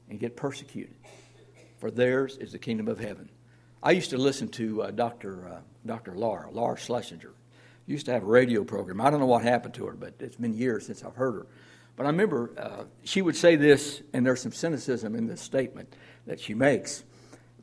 and 0.09 0.19
get 0.19 0.35
persecuted, 0.35 0.95
for 1.77 1.89
theirs 1.89 2.37
is 2.37 2.51
the 2.51 2.59
kingdom 2.59 2.87
of 2.87 2.99
heaven. 2.99 3.29
I 3.81 3.91
used 3.91 4.09
to 4.09 4.17
listen 4.17 4.49
to 4.49 4.83
uh, 4.83 4.91
Dr. 4.91 5.47
Uh, 5.47 5.59
Dr. 5.85 6.13
Laura, 6.15 6.51
Laura 6.51 6.77
Schlesinger. 6.77 7.33
Used 7.87 8.05
to 8.05 8.11
have 8.11 8.23
a 8.23 8.27
radio 8.27 8.63
program. 8.63 9.01
I 9.01 9.09
don't 9.09 9.19
know 9.19 9.25
what 9.25 9.43
happened 9.43 9.73
to 9.75 9.87
her, 9.87 9.93
but 9.93 10.13
it's 10.19 10.35
been 10.35 10.53
years 10.53 10.85
since 10.85 11.03
I've 11.03 11.15
heard 11.15 11.33
her. 11.33 11.47
But 11.95 12.05
I 12.05 12.09
remember 12.09 12.51
uh, 12.57 12.83
she 13.03 13.21
would 13.21 13.35
say 13.35 13.55
this, 13.55 14.01
and 14.13 14.25
there's 14.25 14.41
some 14.41 14.51
cynicism 14.51 15.15
in 15.15 15.27
this 15.27 15.41
statement 15.41 15.93
that 16.25 16.39
she 16.39 16.53
makes. 16.53 17.03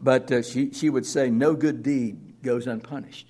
But 0.00 0.30
uh, 0.30 0.42
she, 0.42 0.72
she 0.72 0.90
would 0.90 1.06
say, 1.06 1.30
No 1.30 1.54
good 1.54 1.82
deed 1.82 2.42
goes 2.42 2.66
unpunished. 2.66 3.28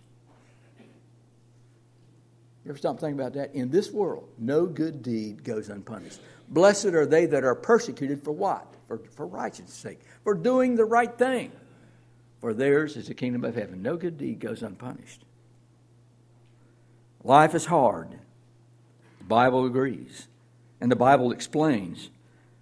You 2.65 2.73
ever 2.73 2.79
stop 2.79 3.01
thinking 3.01 3.19
about 3.19 3.33
that? 3.33 3.55
In 3.55 3.71
this 3.71 3.91
world, 3.91 4.29
no 4.39 4.67
good 4.67 5.03
deed 5.03 5.43
goes 5.43 5.71
unpunished. 5.71 6.21
Blessed 6.51 6.87
are 6.87 7.07
they 7.07 7.25
that 7.25 7.43
are 7.43 7.55
persecuted 7.55 8.23
for 8.23 8.33
what? 8.33 8.67
For, 8.87 8.99
for 9.17 9.27
righteousness' 9.27 9.73
sake, 9.75 10.01
for 10.23 10.35
doing 10.35 10.77
the 10.77 10.85
right 10.85 11.17
thing. 11.17 11.51
For 12.41 12.55
theirs 12.55 12.97
is 12.97 13.09
the 13.09 13.15
kingdom 13.15 13.45
of 13.45 13.55
heaven. 13.55 13.83
No 13.83 13.97
good 13.97 14.19
deed 14.19 14.41
goes 14.41 14.63
unpunished. 14.63 15.25
Life 17.25 17.55
is 17.55 17.65
hard. 17.65 18.11
The 19.19 19.25
Bible 19.25 19.65
agrees. 19.65 20.29
And 20.81 20.91
the 20.91 20.97
Bible 20.97 21.33
explains. 21.33 22.11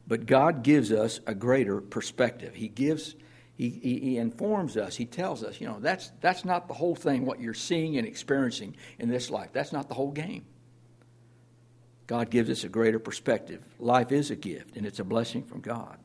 But 0.06 0.26
God 0.26 0.62
gives 0.62 0.92
us 0.92 1.20
a 1.26 1.34
greater 1.34 1.80
perspective. 1.80 2.54
He 2.54 2.68
gives, 2.68 3.14
he, 3.56 3.70
he, 3.70 3.98
he, 3.98 4.16
informs 4.18 4.76
us, 4.76 4.96
He 4.96 5.04
tells 5.04 5.42
us, 5.42 5.60
you 5.60 5.66
know, 5.66 5.78
that's, 5.80 6.12
that's 6.20 6.44
not 6.44 6.68
the 6.68 6.74
whole 6.74 6.94
thing, 6.94 7.26
what 7.26 7.40
you're 7.40 7.54
seeing 7.54 7.96
and 7.96 8.06
experiencing 8.06 8.76
in 8.98 9.08
this 9.08 9.30
life. 9.30 9.50
That's 9.52 9.72
not 9.72 9.88
the 9.88 9.94
whole 9.94 10.12
game. 10.12 10.44
God 12.06 12.30
gives 12.30 12.50
us 12.50 12.62
a 12.62 12.68
greater 12.68 13.00
perspective. 13.00 13.62
Life 13.80 14.12
is 14.12 14.30
a 14.30 14.36
gift, 14.36 14.76
and 14.76 14.86
it's 14.86 15.00
a 15.00 15.04
blessing 15.04 15.42
from 15.42 15.60
God. 15.60 15.98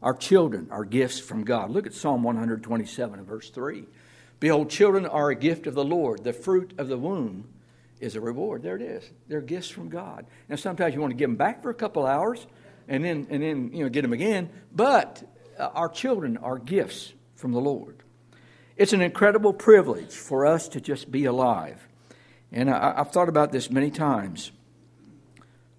Our 0.00 0.14
children 0.14 0.68
are 0.70 0.84
gifts 0.84 1.18
from 1.18 1.42
God. 1.42 1.70
Look 1.70 1.86
at 1.86 1.94
Psalm 1.94 2.22
127 2.22 3.18
and 3.18 3.26
verse 3.26 3.50
3. 3.50 3.84
Behold, 4.38 4.70
children 4.70 5.04
are 5.04 5.30
a 5.30 5.34
gift 5.34 5.66
of 5.66 5.74
the 5.74 5.84
Lord. 5.84 6.22
The 6.22 6.32
fruit 6.32 6.72
of 6.78 6.86
the 6.86 6.96
womb 6.96 7.48
is 8.00 8.16
a 8.16 8.20
reward. 8.20 8.62
There 8.62 8.76
it 8.76 8.82
is. 8.82 9.08
They're 9.28 9.40
gifts 9.40 9.68
from 9.68 9.88
God. 9.88 10.26
Now, 10.48 10.56
sometimes 10.56 10.94
you 10.94 11.00
want 11.00 11.12
to 11.12 11.16
give 11.16 11.28
them 11.28 11.36
back 11.36 11.62
for 11.62 11.70
a 11.70 11.74
couple 11.74 12.06
hours 12.06 12.46
and 12.88 13.04
then, 13.04 13.26
and 13.30 13.42
then 13.42 13.70
you 13.72 13.84
know, 13.84 13.90
get 13.90 14.02
them 14.02 14.12
again. 14.12 14.50
But 14.74 15.22
uh, 15.58 15.68
our 15.74 15.88
children 15.88 16.36
are 16.38 16.58
gifts 16.58 17.12
from 17.36 17.52
the 17.52 17.60
Lord. 17.60 18.02
It's 18.76 18.92
an 18.92 19.02
incredible 19.02 19.52
privilege 19.52 20.12
for 20.12 20.46
us 20.46 20.68
to 20.68 20.80
just 20.80 21.10
be 21.10 21.24
alive. 21.24 21.86
And 22.52 22.70
I, 22.70 22.94
I've 22.96 23.10
thought 23.10 23.28
about 23.28 23.52
this 23.52 23.70
many 23.70 23.90
times. 23.90 24.52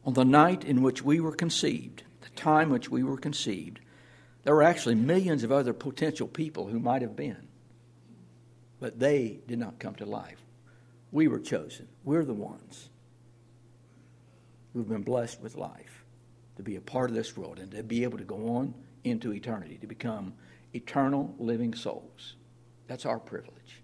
On 0.06 0.14
the 0.14 0.26
night 0.26 0.64
in 0.64 0.82
which 0.82 1.04
we 1.04 1.20
were 1.20 1.36
conceived, 1.36 2.04
the 2.22 2.30
time 2.30 2.70
which 2.70 2.90
we 2.90 3.04
were 3.04 3.18
conceived, 3.18 3.80
there 4.44 4.56
were 4.56 4.64
actually 4.64 4.96
millions 4.96 5.44
of 5.44 5.52
other 5.52 5.74
potential 5.74 6.28
people 6.28 6.68
who 6.68 6.80
might 6.80 7.02
have 7.02 7.16
been, 7.16 7.48
but 8.80 9.00
they 9.00 9.40
did 9.48 9.60
not 9.60 9.80
come 9.80 9.96
to 9.96 10.06
life. 10.06 10.42
We 11.12 11.28
were 11.28 11.40
chosen. 11.40 11.88
We're 12.04 12.26
the 12.26 12.34
ones 12.34 12.90
who've 14.74 14.88
been 14.88 15.04
blessed 15.04 15.42
with 15.42 15.56
life 15.56 16.06
to 16.58 16.64
be 16.64 16.76
a 16.76 16.82
part 16.82 17.10
of 17.10 17.16
this 17.16 17.36
world 17.36 17.60
and 17.60 17.72
to 17.72 17.84
be 17.84 18.04
able 18.04 18.18
to 18.18 18.24
go 18.24 18.56
on 18.58 18.74
into 19.04 19.34
eternity, 19.34 19.78
to 19.78 19.88
become 19.88 20.34
eternal 20.74 21.34
living 21.40 21.74
souls. 21.74 22.36
That's 22.88 23.06
our 23.06 23.20
privilege. 23.20 23.82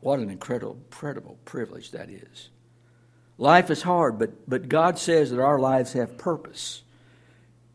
What 0.00 0.20
an 0.20 0.30
incredible, 0.30 0.78
incredible 0.90 1.38
privilege 1.44 1.90
that 1.90 2.08
is. 2.10 2.50
Life 3.36 3.70
is 3.70 3.82
hard, 3.82 4.18
but, 4.18 4.48
but 4.48 4.68
God 4.68 4.98
says 4.98 5.30
that 5.30 5.40
our 5.40 5.58
lives 5.58 5.92
have 5.92 6.18
purpose. 6.18 6.82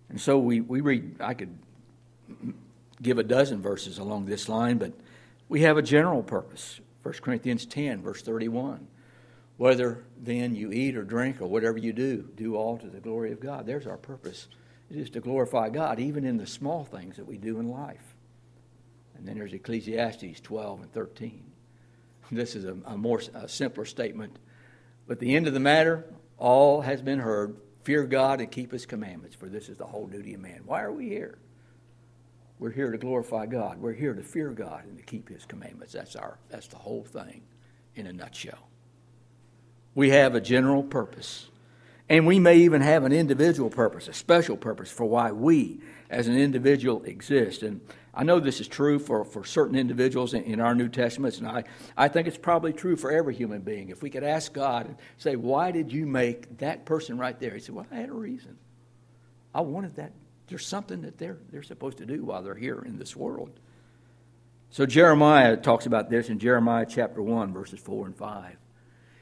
And 0.10 0.20
so 0.20 0.38
we, 0.38 0.62
we 0.62 0.82
read, 0.82 1.16
I 1.20 1.34
could 1.34 1.58
give 3.02 3.18
a 3.18 3.24
dozen 3.24 3.62
verses 3.62 3.98
along 3.98 4.26
this 4.26 4.48
line, 4.48 4.78
but 4.78 4.94
we 5.50 5.62
have 5.62 5.78
a 5.78 5.82
general 5.82 6.24
purpose. 6.24 6.80
1 7.04 7.14
Corinthians 7.16 7.66
10, 7.66 8.02
verse 8.02 8.22
31. 8.22 8.88
Whether 9.58 10.04
then 10.18 10.56
you 10.56 10.72
eat 10.72 10.96
or 10.96 11.04
drink 11.04 11.42
or 11.42 11.48
whatever 11.48 11.78
you 11.78 11.94
do, 11.94 12.30
do 12.36 12.56
all 12.56 12.78
to 12.78 12.88
the 12.88 13.00
glory 13.00 13.32
of 13.32 13.40
God. 13.40 13.66
There's 13.66 13.86
our 13.86 13.98
purpose. 13.98 14.48
It 14.90 14.98
is 14.98 15.10
to 15.12 15.20
glorify 15.20 15.70
God, 15.70 16.00
even 16.00 16.26
in 16.26 16.38
the 16.38 16.48
small 16.48 16.84
things 16.84 17.18
that 17.18 17.28
we 17.28 17.38
do 17.38 17.60
in 17.60 17.70
life. 17.70 18.16
And 19.16 19.28
then 19.28 19.38
there's 19.38 19.54
Ecclesiastes 19.54 20.40
12 20.42 20.82
and 20.82 20.92
13. 20.92 21.44
This 22.32 22.56
is 22.56 22.66
a, 22.66 22.76
a 22.86 22.98
more 22.98 23.22
a 23.34 23.48
simpler 23.48 23.86
statement. 23.86 24.40
But 25.08 25.20
the 25.20 25.36
end 25.36 25.48
of 25.48 25.54
the 25.54 25.60
matter, 25.60 26.06
all 26.38 26.82
has 26.82 27.02
been 27.02 27.20
heard. 27.20 27.58
Fear 27.84 28.06
God 28.06 28.40
and 28.40 28.50
keep 28.50 28.72
his 28.72 28.86
commandments, 28.86 29.36
for 29.36 29.48
this 29.48 29.68
is 29.68 29.78
the 29.78 29.86
whole 29.86 30.08
duty 30.08 30.34
of 30.34 30.40
man. 30.40 30.62
Why 30.66 30.82
are 30.82 30.92
we 30.92 31.10
here? 31.10 31.38
We're 32.64 32.72
here 32.72 32.92
to 32.92 32.98
glorify 32.98 33.46
God. 33.48 33.82
We're 33.82 33.92
here 33.92 34.14
to 34.14 34.24
fear 34.24 34.50
God 34.52 34.86
and 34.86 34.98
to 34.98 35.04
keep 35.04 35.28
His 35.28 35.44
commandments. 35.46 35.92
That's 35.92 36.16
our 36.16 36.38
that's 36.48 36.68
the 36.68 36.78
whole 36.78 37.04
thing 37.04 37.42
in 37.94 38.08
a 38.08 38.14
nutshell. 38.14 38.70
We 39.96 40.12
have 40.12 40.34
a 40.34 40.40
general 40.40 40.82
purpose. 40.82 41.50
And 42.08 42.26
we 42.26 42.40
may 42.40 42.60
even 42.60 42.82
have 42.82 43.04
an 43.04 43.12
individual 43.12 43.70
purpose, 43.70 44.08
a 44.08 44.14
special 44.14 44.56
purpose 44.56 44.90
for 44.90 45.04
why 45.04 45.34
we 45.34 45.82
as 46.10 46.30
an 46.30 46.38
individual 46.38 47.04
exist. 47.04 47.64
And 47.64 47.82
I 48.14 48.24
know 48.24 48.40
this 48.40 48.62
is 48.62 48.70
true 48.70 48.98
for, 48.98 49.26
for 49.26 49.44
certain 49.44 49.76
individuals 49.76 50.34
in, 50.34 50.44
in 50.44 50.62
our 50.62 50.74
New 50.74 50.88
Testaments, 50.88 51.40
and 51.40 51.48
I, 51.50 51.66
I 51.98 52.08
think 52.08 52.30
it's 52.30 52.38
probably 52.38 52.72
true 52.72 52.96
for 52.96 53.12
every 53.12 53.36
human 53.36 53.60
being. 53.60 53.90
If 53.90 54.02
we 54.02 54.10
could 54.10 54.24
ask 54.24 54.54
God 54.54 54.86
and 54.86 54.96
say, 55.18 55.36
Why 55.36 55.72
did 55.72 55.92
you 55.92 56.06
make 56.06 56.60
that 56.60 56.86
person 56.86 57.18
right 57.18 57.38
there? 57.38 57.56
He 57.56 57.60
said, 57.60 57.76
Well, 57.76 57.88
I 57.92 57.96
had 57.96 58.08
a 58.08 58.14
reason. 58.14 58.58
I 59.54 59.60
wanted 59.60 59.98
that 59.98 60.14
there's 60.48 60.66
something 60.66 61.02
that 61.02 61.18
they're, 61.18 61.38
they're 61.52 61.64
supposed 61.64 61.98
to 61.98 62.06
do 62.06 62.24
while 62.24 62.44
they're 62.44 62.56
here 62.56 62.84
in 62.86 62.98
this 62.98 63.16
world. 63.16 63.60
So 64.70 64.86
Jeremiah 64.86 65.56
talks 65.56 65.86
about 65.86 66.10
this 66.10 66.30
in 66.30 66.40
Jeremiah 66.40 66.86
chapter 66.88 67.22
1, 67.22 67.54
verses 67.54 67.80
4 67.80 68.08
and 68.08 68.16
5. 68.16 68.58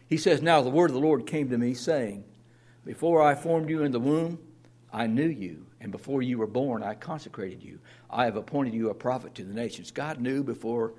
He 0.07 0.17
says, 0.17 0.41
Now 0.41 0.61
the 0.61 0.69
word 0.69 0.89
of 0.89 0.95
the 0.95 1.01
Lord 1.01 1.25
came 1.27 1.49
to 1.49 1.57
me, 1.57 1.73
saying, 1.73 2.23
Before 2.85 3.21
I 3.21 3.35
formed 3.35 3.69
you 3.69 3.83
in 3.83 3.91
the 3.91 3.99
womb, 3.99 4.39
I 4.93 5.07
knew 5.07 5.27
you, 5.27 5.67
and 5.79 5.91
before 5.91 6.21
you 6.21 6.37
were 6.37 6.47
born, 6.47 6.83
I 6.83 6.95
consecrated 6.95 7.63
you. 7.63 7.79
I 8.09 8.25
have 8.25 8.35
appointed 8.35 8.73
you 8.73 8.89
a 8.89 8.93
prophet 8.93 9.35
to 9.35 9.43
the 9.43 9.53
nations. 9.53 9.91
God 9.91 10.19
knew 10.19 10.43
before, 10.43 10.93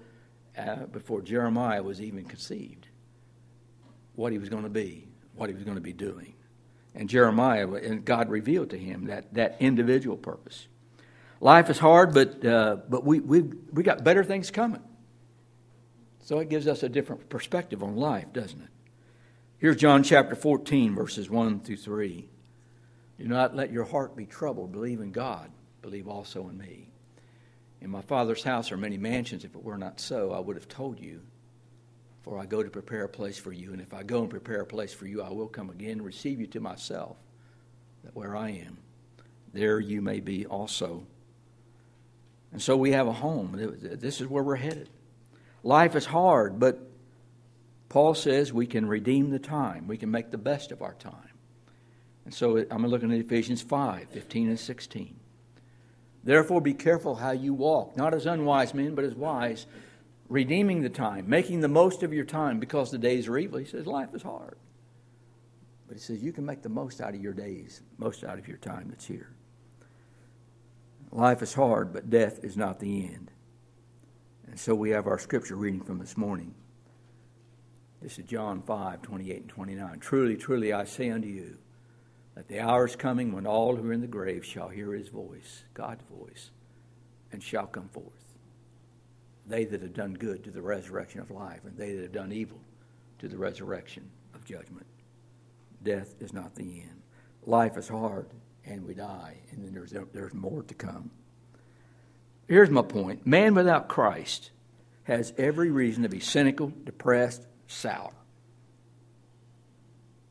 uh, 0.56 0.86
before 0.86 1.22
Jeremiah 1.22 1.82
was 1.82 2.00
even 2.00 2.24
conceived 2.24 2.88
what 4.14 4.32
he 4.32 4.38
was 4.38 4.48
going 4.48 4.64
to 4.64 4.70
be, 4.70 5.08
what 5.34 5.48
he 5.48 5.54
was 5.54 5.64
going 5.64 5.76
to 5.76 5.82
be 5.82 5.92
doing 5.92 6.34
and 6.94 7.08
Jeremiah, 7.08 7.70
and 7.72 8.04
God 8.04 8.30
revealed 8.30 8.70
to 8.70 8.78
him 8.78 9.06
that, 9.06 9.32
that 9.34 9.56
individual 9.60 10.16
purpose. 10.16 10.66
Life 11.40 11.70
is 11.70 11.78
hard, 11.78 12.14
but, 12.14 12.44
uh, 12.44 12.76
but 12.88 13.04
we, 13.04 13.20
we, 13.20 13.42
we 13.72 13.82
got 13.82 14.04
better 14.04 14.22
things 14.22 14.50
coming. 14.50 14.82
So 16.24 16.38
it 16.38 16.48
gives 16.48 16.68
us 16.68 16.82
a 16.82 16.88
different 16.88 17.28
perspective 17.28 17.82
on 17.82 17.96
life, 17.96 18.32
doesn't 18.32 18.60
it? 18.60 18.68
Here's 19.58 19.76
John 19.76 20.02
chapter 20.02 20.34
14, 20.34 20.94
verses 20.94 21.28
1 21.28 21.60
through 21.60 21.76
3. 21.76 22.28
Do 23.18 23.28
not 23.28 23.56
let 23.56 23.72
your 23.72 23.84
heart 23.84 24.16
be 24.16 24.26
troubled. 24.26 24.72
Believe 24.72 25.00
in 25.00 25.12
God. 25.12 25.50
Believe 25.82 26.08
also 26.08 26.48
in 26.48 26.58
me. 26.58 26.88
In 27.80 27.90
my 27.90 28.02
Father's 28.02 28.44
house 28.44 28.70
are 28.70 28.76
many 28.76 28.98
mansions. 28.98 29.44
If 29.44 29.54
it 29.54 29.62
were 29.62 29.78
not 29.78 30.00
so, 30.00 30.32
I 30.32 30.38
would 30.38 30.56
have 30.56 30.68
told 30.68 31.00
you. 31.00 31.22
For 32.22 32.38
I 32.38 32.46
go 32.46 32.62
to 32.62 32.70
prepare 32.70 33.04
a 33.04 33.08
place 33.08 33.38
for 33.38 33.52
you, 33.52 33.72
and 33.72 33.80
if 33.80 33.92
I 33.92 34.02
go 34.04 34.20
and 34.20 34.30
prepare 34.30 34.60
a 34.60 34.66
place 34.66 34.94
for 34.94 35.06
you, 35.06 35.22
I 35.22 35.30
will 35.30 35.48
come 35.48 35.70
again 35.70 35.92
and 35.92 36.04
receive 36.04 36.40
you 36.40 36.46
to 36.48 36.60
myself, 36.60 37.16
that 38.04 38.14
where 38.14 38.36
I 38.36 38.50
am, 38.50 38.78
there 39.52 39.80
you 39.80 40.00
may 40.00 40.20
be 40.20 40.46
also. 40.46 41.04
And 42.52 42.62
so 42.62 42.76
we 42.76 42.92
have 42.92 43.08
a 43.08 43.12
home. 43.12 43.52
This 43.82 44.20
is 44.20 44.28
where 44.28 44.42
we're 44.42 44.56
headed. 44.56 44.88
Life 45.64 45.96
is 45.96 46.06
hard, 46.06 46.58
but 46.58 46.78
Paul 47.88 48.14
says 48.14 48.52
we 48.52 48.66
can 48.66 48.86
redeem 48.86 49.30
the 49.30 49.38
time, 49.38 49.86
we 49.86 49.98
can 49.98 50.10
make 50.10 50.30
the 50.30 50.38
best 50.38 50.72
of 50.72 50.80
our 50.80 50.94
time. 50.94 51.14
And 52.24 52.32
so 52.32 52.64
I'm 52.70 52.86
looking 52.86 53.12
at 53.12 53.18
Ephesians 53.18 53.62
5 53.62 54.08
15 54.10 54.48
and 54.48 54.58
16. 54.60 55.16
Therefore, 56.24 56.60
be 56.60 56.74
careful 56.74 57.16
how 57.16 57.32
you 57.32 57.52
walk, 57.52 57.96
not 57.96 58.14
as 58.14 58.26
unwise 58.26 58.74
men, 58.74 58.94
but 58.94 59.04
as 59.04 59.14
wise, 59.14 59.66
redeeming 60.32 60.80
the 60.80 60.88
time, 60.88 61.28
making 61.28 61.60
the 61.60 61.68
most 61.68 62.02
of 62.02 62.12
your 62.12 62.24
time 62.24 62.58
because 62.58 62.90
the 62.90 62.96
days 62.96 63.28
are 63.28 63.36
evil. 63.36 63.58
He 63.58 63.66
says 63.66 63.86
life 63.86 64.14
is 64.14 64.22
hard. 64.22 64.56
But 65.86 65.98
he 65.98 66.02
says 66.02 66.22
you 66.22 66.32
can 66.32 66.46
make 66.46 66.62
the 66.62 66.70
most 66.70 67.02
out 67.02 67.14
of 67.14 67.20
your 67.20 67.34
days, 67.34 67.82
most 67.98 68.24
out 68.24 68.38
of 68.38 68.48
your 68.48 68.56
time 68.56 68.86
that's 68.88 69.06
here. 69.06 69.30
Life 71.10 71.42
is 71.42 71.52
hard, 71.52 71.92
but 71.92 72.08
death 72.08 72.42
is 72.42 72.56
not 72.56 72.80
the 72.80 73.04
end. 73.04 73.30
And 74.46 74.58
so 74.58 74.74
we 74.74 74.90
have 74.90 75.06
our 75.06 75.18
scripture 75.18 75.54
reading 75.54 75.82
from 75.82 75.98
this 75.98 76.16
morning. 76.16 76.54
This 78.00 78.18
is 78.18 78.24
John 78.24 78.62
5 78.62 79.02
28 79.02 79.36
and 79.36 79.48
29. 79.50 79.98
Truly, 79.98 80.36
truly, 80.36 80.72
I 80.72 80.84
say 80.84 81.10
unto 81.10 81.28
you, 81.28 81.58
that 82.34 82.48
the 82.48 82.60
hour 82.60 82.86
is 82.86 82.96
coming 82.96 83.32
when 83.32 83.46
all 83.46 83.76
who 83.76 83.86
are 83.86 83.92
in 83.92 84.00
the 84.00 84.06
grave 84.06 84.46
shall 84.46 84.70
hear 84.70 84.94
his 84.94 85.08
voice, 85.08 85.64
God's 85.74 86.04
voice, 86.10 86.50
and 87.30 87.42
shall 87.42 87.66
come 87.66 87.90
forth. 87.90 88.21
They 89.46 89.64
that 89.64 89.82
have 89.82 89.94
done 89.94 90.14
good 90.14 90.44
to 90.44 90.50
the 90.50 90.62
resurrection 90.62 91.20
of 91.20 91.30
life, 91.30 91.60
and 91.64 91.76
they 91.76 91.92
that 91.94 92.02
have 92.02 92.12
done 92.12 92.32
evil 92.32 92.60
to 93.18 93.28
the 93.28 93.36
resurrection 93.36 94.08
of 94.34 94.44
judgment. 94.44 94.86
Death 95.82 96.14
is 96.20 96.32
not 96.32 96.54
the 96.54 96.62
end. 96.62 97.02
Life 97.44 97.76
is 97.76 97.88
hard, 97.88 98.28
and 98.64 98.84
we 98.86 98.94
die, 98.94 99.38
and 99.50 99.64
then 99.64 99.74
there's, 99.74 99.92
there's 100.12 100.34
more 100.34 100.62
to 100.62 100.74
come. 100.74 101.10
Here's 102.46 102.70
my 102.70 102.82
point 102.82 103.26
man 103.26 103.54
without 103.54 103.88
Christ 103.88 104.50
has 105.04 105.32
every 105.36 105.70
reason 105.70 106.04
to 106.04 106.08
be 106.08 106.20
cynical, 106.20 106.72
depressed, 106.84 107.46
sour. 107.66 108.12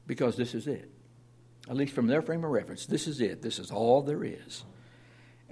Because 0.07 0.37
this 0.37 0.55
is 0.55 0.67
it 0.67 0.91
at 1.69 1.75
least 1.75 1.93
from 1.93 2.07
their 2.07 2.21
frame 2.21 2.43
of 2.43 2.51
reference, 2.51 2.85
this 2.85 3.07
is 3.07 3.21
it. 3.21 3.41
This 3.41 3.59
is 3.59 3.71
all 3.71 4.01
there 4.01 4.23
is. 4.23 4.63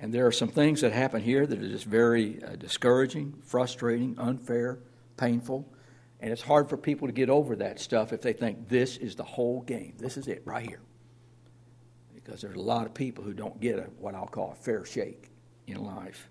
And 0.01 0.13
there 0.13 0.25
are 0.25 0.31
some 0.31 0.47
things 0.47 0.81
that 0.81 0.93
happen 0.93 1.21
here 1.21 1.45
that 1.45 1.59
are 1.59 1.67
just 1.67 1.85
very 1.85 2.41
uh, 2.41 2.55
discouraging, 2.55 3.41
frustrating, 3.43 4.15
unfair, 4.17 4.79
painful. 5.17 5.67
And 6.21 6.31
it's 6.31 6.41
hard 6.41 6.69
for 6.69 6.77
people 6.77 7.07
to 7.07 7.13
get 7.13 7.29
over 7.29 7.57
that 7.57 7.79
stuff 7.79 8.13
if 8.13 8.21
they 8.21 8.33
think 8.33 8.69
this 8.69 8.95
is 8.97 9.15
the 9.15 9.23
whole 9.23 9.61
game. 9.61 9.93
This 9.97 10.15
is 10.15 10.27
it 10.27 10.41
right 10.45 10.65
here. 10.65 10.81
Because 12.15 12.41
there's 12.41 12.55
a 12.55 12.61
lot 12.61 12.85
of 12.85 12.93
people 12.93 13.23
who 13.23 13.33
don't 13.33 13.59
get 13.59 13.77
a, 13.77 13.83
what 13.99 14.15
I'll 14.15 14.27
call 14.27 14.53
a 14.53 14.55
fair 14.55 14.85
shake 14.85 15.29
in 15.67 15.83
life. 15.83 16.29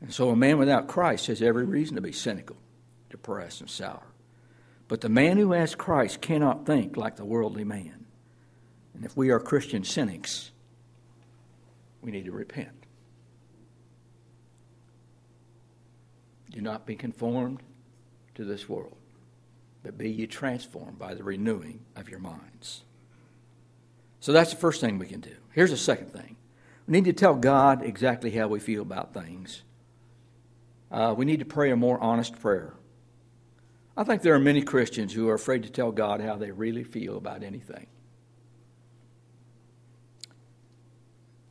And 0.00 0.12
so 0.12 0.30
a 0.30 0.36
man 0.36 0.58
without 0.58 0.88
Christ 0.88 1.28
has 1.28 1.42
every 1.42 1.64
reason 1.64 1.94
to 1.94 2.00
be 2.00 2.12
cynical, 2.12 2.56
depressed, 3.08 3.60
and 3.60 3.70
sour. 3.70 4.02
But 4.88 5.00
the 5.00 5.08
man 5.08 5.36
who 5.36 5.52
has 5.52 5.76
Christ 5.76 6.20
cannot 6.20 6.66
think 6.66 6.96
like 6.96 7.16
the 7.16 7.24
worldly 7.24 7.64
man. 7.64 8.06
And 8.94 9.04
if 9.04 9.16
we 9.16 9.30
are 9.30 9.38
Christian 9.38 9.84
cynics, 9.84 10.50
we 12.02 12.10
need 12.10 12.24
to 12.24 12.32
repent. 12.32 12.86
Do 16.50 16.60
not 16.60 16.86
be 16.86 16.96
conformed 16.96 17.62
to 18.34 18.44
this 18.44 18.68
world, 18.68 18.96
but 19.82 19.96
be 19.96 20.10
ye 20.10 20.26
transformed 20.26 20.98
by 20.98 21.14
the 21.14 21.22
renewing 21.22 21.80
of 21.94 22.08
your 22.08 22.18
minds. 22.18 22.82
So 24.18 24.32
that's 24.32 24.50
the 24.50 24.56
first 24.56 24.80
thing 24.80 24.98
we 24.98 25.06
can 25.06 25.20
do. 25.20 25.36
Here's 25.52 25.70
the 25.70 25.76
second 25.76 26.12
thing 26.12 26.36
we 26.86 26.92
need 26.92 27.04
to 27.04 27.12
tell 27.12 27.34
God 27.34 27.82
exactly 27.82 28.30
how 28.32 28.48
we 28.48 28.58
feel 28.58 28.82
about 28.82 29.14
things. 29.14 29.62
Uh, 30.90 31.14
we 31.16 31.24
need 31.24 31.38
to 31.38 31.44
pray 31.44 31.70
a 31.70 31.76
more 31.76 32.00
honest 32.00 32.40
prayer. 32.40 32.74
I 33.96 34.02
think 34.02 34.22
there 34.22 34.34
are 34.34 34.40
many 34.40 34.62
Christians 34.62 35.12
who 35.12 35.28
are 35.28 35.34
afraid 35.34 35.62
to 35.62 35.70
tell 35.70 35.92
God 35.92 36.20
how 36.20 36.36
they 36.36 36.50
really 36.50 36.84
feel 36.84 37.16
about 37.16 37.42
anything. 37.42 37.86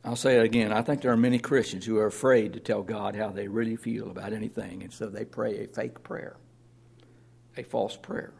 I'll 0.04 0.16
say 0.16 0.36
it 0.36 0.44
again. 0.44 0.72
I 0.72 0.82
think 0.82 1.02
there 1.02 1.12
are 1.12 1.16
many 1.16 1.38
Christians 1.38 1.84
who 1.84 1.98
are 1.98 2.06
afraid 2.06 2.54
to 2.54 2.60
tell 2.60 2.82
God 2.82 3.14
how 3.14 3.28
they 3.28 3.48
really 3.48 3.76
feel 3.76 4.10
about 4.10 4.32
anything, 4.32 4.82
and 4.82 4.92
so 4.92 5.06
they 5.06 5.24
pray 5.24 5.62
a 5.62 5.66
fake 5.66 6.02
prayer, 6.02 6.36
a 7.56 7.62
false 7.62 7.96
prayer. 7.96 8.32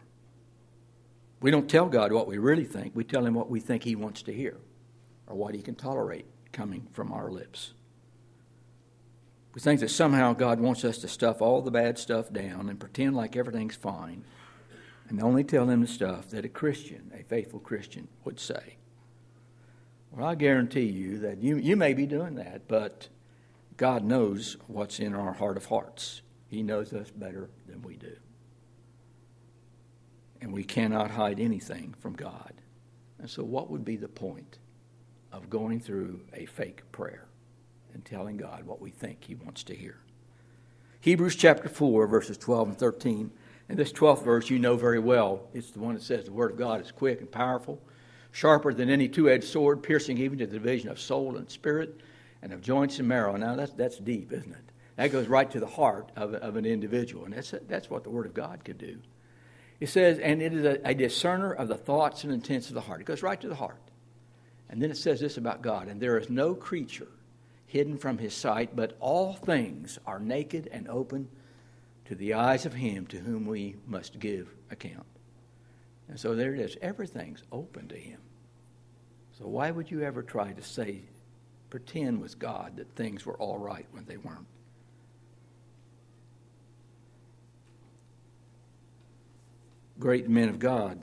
We 1.42 1.50
don't 1.50 1.68
tell 1.68 1.86
God 1.86 2.12
what 2.12 2.26
we 2.26 2.38
really 2.38 2.64
think, 2.64 2.94
we 2.94 3.04
tell 3.04 3.26
Him 3.26 3.34
what 3.34 3.50
we 3.50 3.60
think 3.60 3.84
He 3.84 3.94
wants 3.94 4.22
to 4.22 4.32
hear 4.32 4.56
or 5.26 5.36
what 5.36 5.54
He 5.54 5.60
can 5.60 5.74
tolerate 5.74 6.26
coming 6.52 6.86
from 6.92 7.12
our 7.12 7.30
lips. 7.30 7.74
We 9.54 9.60
think 9.60 9.80
that 9.80 9.90
somehow 9.90 10.32
God 10.32 10.60
wants 10.60 10.84
us 10.84 10.98
to 10.98 11.08
stuff 11.08 11.42
all 11.42 11.60
the 11.60 11.70
bad 11.70 11.98
stuff 11.98 12.32
down 12.32 12.68
and 12.68 12.78
pretend 12.78 13.16
like 13.16 13.36
everything's 13.36 13.74
fine 13.74 14.24
and 15.08 15.20
only 15.20 15.44
tell 15.44 15.68
Him 15.68 15.82
the 15.82 15.86
stuff 15.86 16.28
that 16.30 16.44
a 16.44 16.48
Christian, 16.48 17.10
a 17.18 17.22
faithful 17.24 17.58
Christian, 17.58 18.08
would 18.24 18.40
say. 18.40 18.76
Well, 20.12 20.26
I 20.26 20.34
guarantee 20.34 20.86
you 20.86 21.18
that 21.20 21.38
you, 21.38 21.56
you 21.56 21.76
may 21.76 21.94
be 21.94 22.06
doing 22.06 22.34
that, 22.34 22.66
but 22.66 23.08
God 23.76 24.04
knows 24.04 24.56
what's 24.66 24.98
in 24.98 25.14
our 25.14 25.32
heart 25.32 25.56
of 25.56 25.66
hearts. 25.66 26.22
He 26.48 26.62
knows 26.62 26.92
us 26.92 27.10
better 27.10 27.48
than 27.66 27.82
we 27.82 27.96
do. 27.96 28.16
And 30.40 30.52
we 30.52 30.64
cannot 30.64 31.12
hide 31.12 31.38
anything 31.38 31.94
from 32.00 32.14
God. 32.14 32.54
And 33.18 33.30
so, 33.30 33.44
what 33.44 33.70
would 33.70 33.84
be 33.84 33.96
the 33.96 34.08
point 34.08 34.58
of 35.32 35.50
going 35.50 35.80
through 35.80 36.22
a 36.32 36.46
fake 36.46 36.90
prayer 36.90 37.26
and 37.92 38.04
telling 38.04 38.36
God 38.36 38.64
what 38.64 38.80
we 38.80 38.90
think 38.90 39.24
He 39.24 39.34
wants 39.34 39.62
to 39.64 39.74
hear? 39.74 39.98
Hebrews 41.00 41.36
chapter 41.36 41.68
4, 41.68 42.06
verses 42.06 42.36
12 42.38 42.68
and 42.68 42.78
13. 42.78 43.30
And 43.68 43.78
this 43.78 43.92
12th 43.92 44.24
verse 44.24 44.50
you 44.50 44.58
know 44.58 44.76
very 44.76 44.98
well. 44.98 45.48
It's 45.54 45.70
the 45.70 45.78
one 45.78 45.94
that 45.94 46.02
says 46.02 46.24
the 46.24 46.32
Word 46.32 46.50
of 46.52 46.56
God 46.58 46.80
is 46.80 46.90
quick 46.90 47.20
and 47.20 47.30
powerful 47.30 47.80
sharper 48.32 48.72
than 48.72 48.90
any 48.90 49.08
two 49.08 49.28
edged 49.28 49.44
sword, 49.44 49.82
piercing 49.82 50.18
even 50.18 50.38
to 50.38 50.46
the 50.46 50.54
division 50.54 50.88
of 50.88 51.00
soul 51.00 51.36
and 51.36 51.50
spirit 51.50 52.00
and 52.42 52.52
of 52.52 52.60
joints 52.60 52.98
and 52.98 53.08
marrow. 53.08 53.36
Now, 53.36 53.56
that's, 53.56 53.72
that's 53.72 53.98
deep, 53.98 54.32
isn't 54.32 54.52
it? 54.52 54.64
That 54.96 55.12
goes 55.12 55.28
right 55.28 55.50
to 55.50 55.60
the 55.60 55.66
heart 55.66 56.10
of, 56.16 56.34
of 56.34 56.56
an 56.56 56.66
individual, 56.66 57.24
and 57.24 57.34
that's, 57.34 57.54
that's 57.68 57.88
what 57.88 58.04
the 58.04 58.10
Word 58.10 58.26
of 58.26 58.34
God 58.34 58.64
could 58.64 58.78
do. 58.78 58.98
It 59.80 59.88
says, 59.88 60.18
and 60.18 60.42
it 60.42 60.52
is 60.52 60.64
a, 60.64 60.78
a 60.84 60.94
discerner 60.94 61.52
of 61.52 61.68
the 61.68 61.76
thoughts 61.76 62.22
and 62.24 62.32
intents 62.32 62.68
of 62.68 62.74
the 62.74 62.82
heart. 62.82 63.00
It 63.00 63.04
goes 63.04 63.22
right 63.22 63.40
to 63.40 63.48
the 63.48 63.54
heart. 63.54 63.80
And 64.68 64.80
then 64.80 64.90
it 64.90 64.98
says 64.98 65.20
this 65.20 65.36
about 65.36 65.62
God, 65.62 65.88
and 65.88 66.00
there 66.00 66.18
is 66.18 66.28
no 66.28 66.54
creature 66.54 67.08
hidden 67.66 67.98
from 67.98 68.18
his 68.18 68.34
sight, 68.34 68.76
but 68.76 68.96
all 69.00 69.32
things 69.32 69.98
are 70.06 70.18
naked 70.18 70.68
and 70.70 70.86
open 70.88 71.28
to 72.06 72.14
the 72.14 72.34
eyes 72.34 72.66
of 72.66 72.74
him 72.74 73.06
to 73.06 73.18
whom 73.18 73.46
we 73.46 73.76
must 73.86 74.18
give 74.18 74.48
account. 74.70 75.06
And 76.10 76.18
so 76.18 76.34
there 76.34 76.52
it 76.52 76.60
is. 76.60 76.76
Everything's 76.82 77.44
open 77.52 77.86
to 77.88 77.96
him. 77.96 78.18
So 79.38 79.46
why 79.46 79.70
would 79.70 79.90
you 79.90 80.02
ever 80.02 80.24
try 80.24 80.52
to 80.52 80.62
say, 80.62 81.02
pretend 81.70 82.20
with 82.20 82.36
God 82.36 82.76
that 82.76 82.90
things 82.96 83.24
were 83.24 83.36
all 83.36 83.58
right 83.58 83.86
when 83.92 84.04
they 84.06 84.16
weren't? 84.16 84.46
Great 90.00 90.28
men 90.28 90.48
of 90.48 90.58
God 90.58 91.00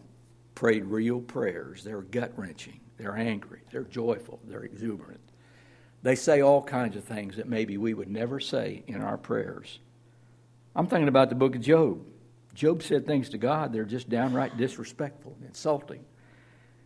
prayed 0.55 0.83
real 0.83 1.21
prayers. 1.21 1.85
They're 1.85 2.01
gut 2.01 2.33
wrenching. 2.35 2.81
They're 2.97 3.15
angry. 3.15 3.61
They're 3.71 3.83
joyful. 3.83 4.39
They're 4.43 4.63
exuberant. 4.63 5.21
They 6.03 6.15
say 6.15 6.41
all 6.41 6.61
kinds 6.61 6.97
of 6.97 7.05
things 7.05 7.37
that 7.37 7.47
maybe 7.47 7.77
we 7.77 7.93
would 7.93 8.09
never 8.09 8.41
say 8.41 8.83
in 8.87 9.01
our 9.01 9.17
prayers. 9.17 9.79
I'm 10.75 10.87
thinking 10.87 11.07
about 11.07 11.29
the 11.29 11.35
book 11.35 11.55
of 11.55 11.61
Job. 11.61 12.03
Job 12.57 12.81
said 12.81 13.05
things 13.05 13.29
to 13.29 13.37
God 13.37 13.71
that 13.71 13.79
are 13.79 13.85
just 13.85 14.09
downright 14.09 14.57
disrespectful 14.57 15.35
and 15.37 15.47
insulting. 15.47 16.03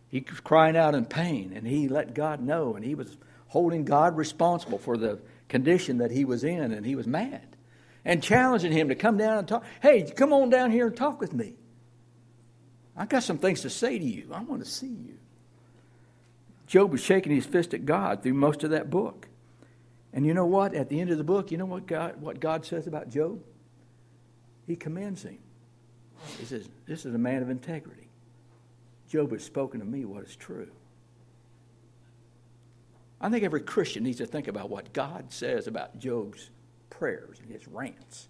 He 0.08 0.22
was 0.28 0.38
crying 0.40 0.76
out 0.76 0.94
in 0.94 1.06
pain, 1.06 1.54
and 1.56 1.66
he 1.66 1.88
let 1.88 2.12
God 2.12 2.42
know, 2.42 2.76
and 2.76 2.84
he 2.84 2.94
was 2.94 3.16
holding 3.46 3.86
God 3.86 4.14
responsible 4.14 4.76
for 4.76 4.98
the 4.98 5.18
condition 5.48 5.96
that 5.98 6.10
he 6.10 6.26
was 6.26 6.44
in, 6.44 6.72
and 6.72 6.84
he 6.84 6.94
was 6.94 7.06
mad. 7.06 7.56
And 8.04 8.22
challenging 8.22 8.70
him 8.70 8.90
to 8.90 8.94
come 8.94 9.16
down 9.16 9.38
and 9.38 9.48
talk. 9.48 9.64
Hey, 9.80 10.02
come 10.02 10.34
on 10.34 10.50
down 10.50 10.70
here 10.70 10.88
and 10.88 10.94
talk 10.94 11.22
with 11.22 11.32
me. 11.32 11.54
I've 12.94 13.08
got 13.08 13.22
some 13.22 13.38
things 13.38 13.62
to 13.62 13.70
say 13.70 13.98
to 13.98 14.04
you. 14.04 14.28
I 14.30 14.42
want 14.42 14.62
to 14.62 14.70
see 14.70 14.88
you. 14.88 15.16
Job 16.66 16.92
was 16.92 17.00
shaking 17.00 17.34
his 17.34 17.46
fist 17.46 17.72
at 17.72 17.86
God 17.86 18.22
through 18.22 18.34
most 18.34 18.62
of 18.62 18.72
that 18.72 18.90
book. 18.90 19.26
And 20.12 20.26
you 20.26 20.34
know 20.34 20.44
what? 20.44 20.74
At 20.74 20.90
the 20.90 21.00
end 21.00 21.08
of 21.08 21.16
the 21.16 21.24
book, 21.24 21.50
you 21.50 21.56
know 21.56 21.64
what 21.64 21.86
God, 21.86 22.20
what 22.20 22.40
God 22.40 22.66
says 22.66 22.86
about 22.86 23.08
Job? 23.08 23.42
He 24.66 24.76
commends 24.76 25.22
him. 25.22 25.38
He 26.38 26.44
says, 26.44 26.68
This 26.86 27.04
is 27.04 27.14
a 27.14 27.18
man 27.18 27.42
of 27.42 27.50
integrity. 27.50 28.08
Job 29.08 29.32
has 29.32 29.44
spoken 29.44 29.80
to 29.80 29.86
me 29.86 30.04
what 30.04 30.24
is 30.24 30.36
true. 30.36 30.70
I 33.20 33.28
think 33.28 33.44
every 33.44 33.60
Christian 33.60 34.02
needs 34.02 34.18
to 34.18 34.26
think 34.26 34.48
about 34.48 34.68
what 34.68 34.92
God 34.92 35.32
says 35.32 35.66
about 35.66 35.98
Job's 35.98 36.50
prayers 36.90 37.38
and 37.40 37.50
his 37.50 37.68
rants. 37.68 38.28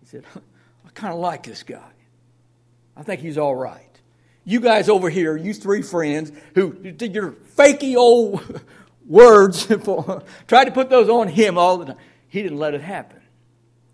He 0.00 0.06
said, 0.06 0.24
I 0.34 0.90
kind 0.94 1.12
of 1.12 1.18
like 1.18 1.42
this 1.42 1.62
guy. 1.62 1.90
I 2.96 3.02
think 3.02 3.20
he's 3.20 3.38
all 3.38 3.54
right. 3.54 3.82
You 4.44 4.60
guys 4.60 4.88
over 4.88 5.10
here, 5.10 5.36
you 5.36 5.52
three 5.52 5.82
friends 5.82 6.30
who 6.54 6.72
did 6.72 7.14
your 7.14 7.32
fakey 7.32 7.96
old 7.96 8.62
words, 9.06 9.66
tried 10.46 10.64
to 10.66 10.70
put 10.70 10.88
those 10.88 11.08
on 11.08 11.28
him 11.28 11.58
all 11.58 11.78
the 11.78 11.86
time. 11.86 11.96
He 12.28 12.42
didn't 12.42 12.58
let 12.58 12.74
it 12.74 12.80
happen. 12.80 13.20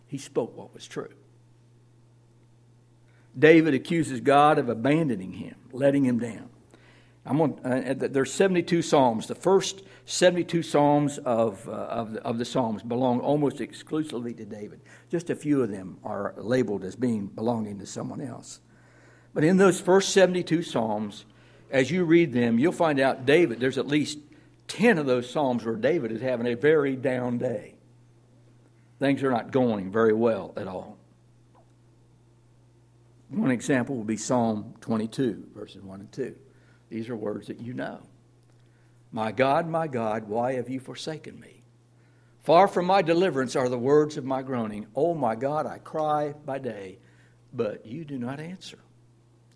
He 0.06 0.18
spoke 0.18 0.56
what 0.56 0.74
was 0.74 0.86
true. 0.86 1.08
David 3.38 3.74
accuses 3.74 4.20
God 4.20 4.58
of 4.58 4.68
abandoning 4.68 5.32
him, 5.32 5.54
letting 5.72 6.04
him 6.04 6.18
down. 6.18 6.48
I'm 7.24 7.40
on, 7.40 7.60
uh, 7.64 7.94
there's 7.96 8.32
72 8.32 8.82
Psalms. 8.82 9.28
The 9.28 9.34
first 9.34 9.82
72 10.06 10.62
Psalms 10.62 11.18
of, 11.18 11.66
uh, 11.68 11.72
of, 11.72 12.12
the, 12.12 12.22
of 12.22 12.38
the 12.38 12.44
Psalms 12.44 12.82
belong 12.82 13.20
almost 13.20 13.60
exclusively 13.60 14.34
to 14.34 14.44
David. 14.44 14.80
Just 15.08 15.30
a 15.30 15.36
few 15.36 15.62
of 15.62 15.70
them 15.70 15.98
are 16.02 16.34
labeled 16.36 16.84
as 16.84 16.96
being 16.96 17.26
belonging 17.26 17.78
to 17.78 17.86
someone 17.86 18.20
else. 18.20 18.60
But 19.34 19.44
in 19.44 19.56
those 19.56 19.80
first 19.80 20.10
72 20.10 20.62
Psalms, 20.62 21.24
as 21.70 21.90
you 21.90 22.04
read 22.04 22.32
them, 22.32 22.58
you'll 22.58 22.72
find 22.72 22.98
out 22.98 23.24
David, 23.24 23.60
there's 23.60 23.78
at 23.78 23.86
least 23.86 24.18
10 24.68 24.98
of 24.98 25.06
those 25.06 25.30
Psalms 25.30 25.64
where 25.64 25.76
David 25.76 26.12
is 26.12 26.20
having 26.20 26.46
a 26.46 26.56
very 26.56 26.96
down 26.96 27.38
day. 27.38 27.76
Things 28.98 29.22
are 29.22 29.30
not 29.30 29.52
going 29.52 29.90
very 29.90 30.12
well 30.12 30.52
at 30.56 30.66
all. 30.66 30.98
One 33.32 33.50
example 33.50 33.96
would 33.96 34.06
be 34.06 34.18
Psalm 34.18 34.74
22, 34.82 35.48
verses 35.54 35.82
1 35.82 36.00
and 36.00 36.12
2. 36.12 36.36
These 36.90 37.08
are 37.08 37.16
words 37.16 37.46
that 37.46 37.60
you 37.60 37.72
know. 37.72 38.00
My 39.10 39.32
God, 39.32 39.66
my 39.66 39.86
God, 39.86 40.28
why 40.28 40.54
have 40.54 40.68
you 40.68 40.78
forsaken 40.78 41.40
me? 41.40 41.62
Far 42.42 42.68
from 42.68 42.84
my 42.84 43.00
deliverance 43.00 43.56
are 43.56 43.70
the 43.70 43.78
words 43.78 44.18
of 44.18 44.26
my 44.26 44.42
groaning. 44.42 44.86
Oh, 44.94 45.14
my 45.14 45.34
God, 45.34 45.64
I 45.64 45.78
cry 45.78 46.34
by 46.44 46.58
day, 46.58 46.98
but 47.54 47.86
you 47.86 48.04
do 48.04 48.18
not 48.18 48.38
answer, 48.38 48.78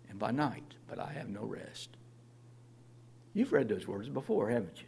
and 0.09 0.17
by 0.17 0.31
night, 0.31 0.73
but 0.87 0.97
I 0.97 1.11
have 1.11 1.29
no 1.29 1.43
rest. 1.43 1.89
You've 3.35 3.53
read 3.53 3.69
those 3.69 3.87
words 3.87 4.09
before, 4.09 4.49
haven't 4.49 4.79
you? 4.79 4.87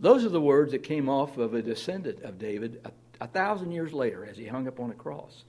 Those 0.00 0.24
are 0.24 0.30
the 0.30 0.40
words 0.40 0.72
that 0.72 0.82
came 0.82 1.10
off 1.10 1.36
of 1.36 1.52
a 1.52 1.60
descendant 1.60 2.22
of 2.22 2.38
David 2.38 2.80
a, 2.86 3.24
a 3.24 3.26
thousand 3.26 3.72
years 3.72 3.92
later 3.92 4.24
as 4.24 4.38
he 4.38 4.46
hung 4.46 4.66
up 4.66 4.80
on 4.80 4.90
a 4.90 4.94
cross. 4.94 5.44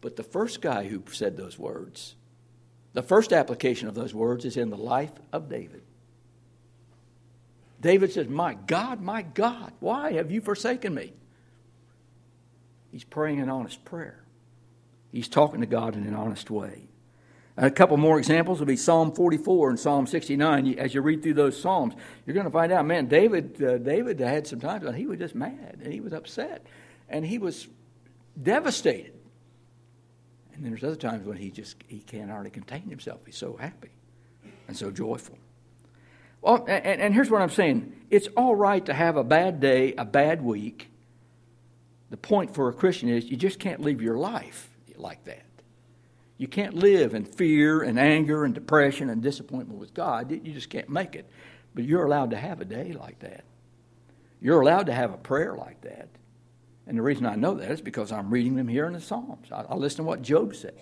But 0.00 0.16
the 0.16 0.22
first 0.22 0.60
guy 0.60 0.86
who 0.86 1.02
said 1.12 1.36
those 1.36 1.58
words, 1.58 2.14
the 2.92 3.02
first 3.02 3.32
application 3.32 3.88
of 3.88 3.94
those 3.94 4.14
words 4.14 4.44
is 4.44 4.56
in 4.56 4.70
the 4.70 4.76
life 4.76 5.12
of 5.32 5.48
David. 5.48 5.82
David 7.80 8.12
says, 8.12 8.28
My 8.28 8.54
God, 8.54 9.00
my 9.00 9.22
God, 9.22 9.72
why 9.80 10.12
have 10.12 10.30
you 10.30 10.40
forsaken 10.40 10.94
me? 10.94 11.12
He's 12.90 13.04
praying 13.04 13.40
an 13.40 13.50
honest 13.50 13.84
prayer. 13.84 14.24
He's 15.12 15.28
talking 15.28 15.60
to 15.60 15.66
God 15.66 15.94
in 15.94 16.04
an 16.04 16.14
honest 16.14 16.50
way. 16.50 16.88
A 17.56 17.70
couple 17.70 17.96
more 17.96 18.18
examples 18.18 18.60
will 18.60 18.66
be 18.66 18.76
Psalm 18.76 19.12
44 19.12 19.70
and 19.70 19.80
Psalm 19.80 20.06
69. 20.06 20.78
As 20.78 20.94
you 20.94 21.00
read 21.00 21.22
through 21.24 21.34
those 21.34 21.60
Psalms, 21.60 21.94
you're 22.24 22.34
going 22.34 22.46
to 22.46 22.52
find 22.52 22.70
out, 22.70 22.86
man, 22.86 23.06
David, 23.06 23.60
uh, 23.62 23.78
David 23.78 24.20
had 24.20 24.46
some 24.46 24.60
times 24.60 24.84
when 24.84 24.94
he 24.94 25.06
was 25.06 25.18
just 25.18 25.34
mad 25.34 25.80
and 25.82 25.92
he 25.92 26.00
was 26.00 26.12
upset 26.12 26.64
and 27.08 27.26
he 27.26 27.38
was 27.38 27.66
devastated. 28.40 29.17
And 30.58 30.64
then 30.64 30.72
there's 30.72 30.82
other 30.82 30.96
times 30.96 31.24
when 31.24 31.36
he 31.36 31.52
just 31.52 31.76
he 31.86 32.00
can't 32.00 32.28
hardly 32.28 32.50
contain 32.50 32.88
himself. 32.90 33.20
He's 33.24 33.36
so 33.36 33.56
happy 33.56 33.90
and 34.66 34.76
so 34.76 34.90
joyful. 34.90 35.38
Well, 36.42 36.64
and, 36.66 37.00
and 37.00 37.14
here's 37.14 37.30
what 37.30 37.40
I'm 37.40 37.50
saying: 37.50 37.92
it's 38.10 38.26
all 38.36 38.56
right 38.56 38.84
to 38.86 38.92
have 38.92 39.16
a 39.16 39.22
bad 39.22 39.60
day, 39.60 39.94
a 39.96 40.04
bad 40.04 40.42
week. 40.42 40.90
The 42.10 42.16
point 42.16 42.56
for 42.56 42.68
a 42.68 42.72
Christian 42.72 43.08
is 43.08 43.26
you 43.26 43.36
just 43.36 43.60
can't 43.60 43.80
live 43.80 44.02
your 44.02 44.16
life 44.16 44.68
like 44.96 45.24
that. 45.26 45.44
You 46.38 46.48
can't 46.48 46.74
live 46.74 47.14
in 47.14 47.24
fear 47.24 47.82
and 47.82 47.96
anger 47.96 48.44
and 48.44 48.52
depression 48.52 49.10
and 49.10 49.22
disappointment 49.22 49.78
with 49.78 49.94
God. 49.94 50.32
You 50.32 50.52
just 50.52 50.70
can't 50.70 50.88
make 50.88 51.14
it. 51.14 51.30
But 51.72 51.84
you're 51.84 52.04
allowed 52.04 52.30
to 52.30 52.36
have 52.36 52.60
a 52.60 52.64
day 52.64 52.96
like 52.98 53.20
that. 53.20 53.44
You're 54.40 54.60
allowed 54.60 54.86
to 54.86 54.92
have 54.92 55.12
a 55.12 55.18
prayer 55.18 55.54
like 55.54 55.80
that. 55.82 56.08
And 56.88 56.96
the 56.96 57.02
reason 57.02 57.26
I 57.26 57.34
know 57.34 57.54
that 57.54 57.70
is 57.70 57.82
because 57.82 58.10
I'm 58.10 58.30
reading 58.30 58.56
them 58.56 58.66
here 58.66 58.86
in 58.86 58.94
the 58.94 59.00
Psalms. 59.00 59.52
I, 59.52 59.62
I 59.68 59.74
listen 59.74 59.98
to 59.98 60.02
what 60.04 60.22
Job 60.22 60.54
says. 60.54 60.72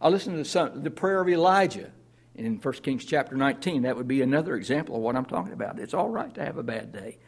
I 0.00 0.08
listen 0.08 0.32
to 0.42 0.44
the, 0.44 0.80
the 0.80 0.90
prayer 0.90 1.20
of 1.20 1.28
Elijah 1.28 1.90
in 2.36 2.58
1 2.58 2.74
Kings 2.74 3.04
chapter 3.04 3.34
19. 3.34 3.82
That 3.82 3.96
would 3.96 4.06
be 4.06 4.22
another 4.22 4.54
example 4.54 4.94
of 4.94 5.02
what 5.02 5.16
I'm 5.16 5.24
talking 5.24 5.52
about. 5.52 5.80
It's 5.80 5.94
all 5.94 6.10
right 6.10 6.32
to 6.36 6.44
have 6.44 6.58
a 6.58 6.62
bad 6.62 6.92
day. 6.92 7.18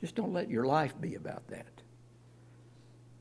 Just 0.00 0.14
don't 0.14 0.32
let 0.32 0.48
your 0.48 0.64
life 0.64 0.98
be 0.98 1.14
about 1.14 1.46
that. 1.48 1.66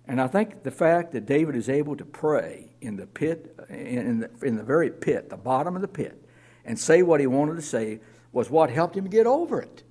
And 0.08 0.22
I 0.22 0.28
think 0.28 0.64
the 0.64 0.72
fact 0.72 1.12
that 1.12 1.26
David 1.26 1.58
is 1.58 1.68
able 1.68 1.98
to 1.98 2.06
pray 2.06 2.72
in 2.80 2.96
the 2.96 3.06
pit, 3.06 3.54
in 3.70 4.20
the, 4.20 4.30
in 4.42 4.56
the 4.56 4.64
very 4.64 4.90
pit, 4.90 5.30
the 5.30 5.36
bottom 5.36 5.76
of 5.76 5.82
the 5.82 5.90
pit, 5.90 6.24
and 6.64 6.80
say 6.80 7.02
what 7.02 7.20
he 7.20 7.28
wanted 7.28 7.58
to 7.58 7.62
say 7.62 8.00
was 8.32 8.50
what 8.50 8.70
helped 8.70 8.96
him 8.96 9.10
get 9.10 9.28
over 9.28 9.62
it. 9.62 9.84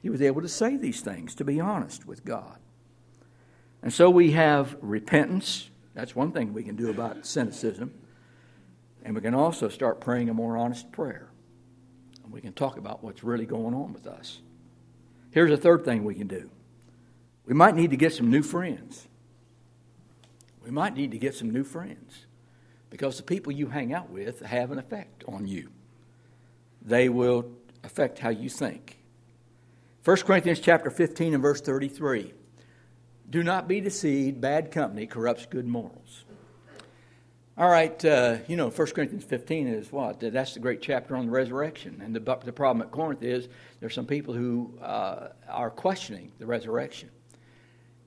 He 0.00 0.08
was 0.08 0.22
able 0.22 0.40
to 0.40 0.48
say 0.48 0.78
these 0.78 1.02
things, 1.02 1.34
to 1.34 1.44
be 1.44 1.60
honest 1.60 2.06
with 2.06 2.24
God. 2.24 2.58
And 3.88 3.94
so 3.94 4.10
we 4.10 4.32
have 4.32 4.76
repentance. 4.82 5.70
That's 5.94 6.14
one 6.14 6.30
thing 6.30 6.52
we 6.52 6.62
can 6.62 6.76
do 6.76 6.90
about 6.90 7.24
cynicism. 7.24 7.94
And 9.02 9.14
we 9.14 9.22
can 9.22 9.32
also 9.32 9.70
start 9.70 9.98
praying 9.98 10.28
a 10.28 10.34
more 10.34 10.58
honest 10.58 10.92
prayer. 10.92 11.30
And 12.22 12.30
we 12.30 12.42
can 12.42 12.52
talk 12.52 12.76
about 12.76 13.02
what's 13.02 13.24
really 13.24 13.46
going 13.46 13.72
on 13.72 13.94
with 13.94 14.06
us. 14.06 14.40
Here's 15.30 15.50
a 15.50 15.56
third 15.56 15.86
thing 15.86 16.04
we 16.04 16.14
can 16.14 16.26
do 16.26 16.50
we 17.46 17.54
might 17.54 17.74
need 17.74 17.90
to 17.92 17.96
get 17.96 18.12
some 18.12 18.30
new 18.30 18.42
friends. 18.42 19.08
We 20.62 20.70
might 20.70 20.94
need 20.94 21.12
to 21.12 21.18
get 21.18 21.34
some 21.34 21.48
new 21.48 21.64
friends 21.64 22.26
because 22.90 23.16
the 23.16 23.22
people 23.22 23.54
you 23.54 23.68
hang 23.68 23.94
out 23.94 24.10
with 24.10 24.42
have 24.42 24.70
an 24.70 24.78
effect 24.78 25.24
on 25.26 25.46
you. 25.46 25.70
They 26.82 27.08
will 27.08 27.50
affect 27.82 28.18
how 28.18 28.28
you 28.28 28.50
think. 28.50 28.98
1 30.04 30.16
Corinthians 30.18 30.60
chapter 30.60 30.90
15 30.90 31.32
and 31.32 31.42
verse 31.42 31.62
33. 31.62 32.34
Do 33.30 33.42
not 33.42 33.68
be 33.68 33.80
deceived. 33.80 34.40
Bad 34.40 34.70
company 34.70 35.06
corrupts 35.06 35.46
good 35.46 35.66
morals. 35.66 36.24
All 37.58 37.68
right, 37.68 38.02
uh, 38.04 38.36
you 38.46 38.56
know, 38.56 38.70
1 38.70 38.86
Corinthians 38.92 39.24
15 39.24 39.66
is 39.66 39.90
what? 39.90 40.20
That's 40.20 40.54
the 40.54 40.60
great 40.60 40.80
chapter 40.80 41.16
on 41.16 41.26
the 41.26 41.32
resurrection. 41.32 42.00
And 42.02 42.14
the, 42.14 42.20
the 42.44 42.52
problem 42.52 42.82
at 42.86 42.92
Corinth 42.92 43.22
is 43.22 43.48
there's 43.80 43.94
some 43.94 44.06
people 44.06 44.32
who 44.32 44.78
uh, 44.80 45.30
are 45.48 45.68
questioning 45.68 46.30
the 46.38 46.46
resurrection. 46.46 47.10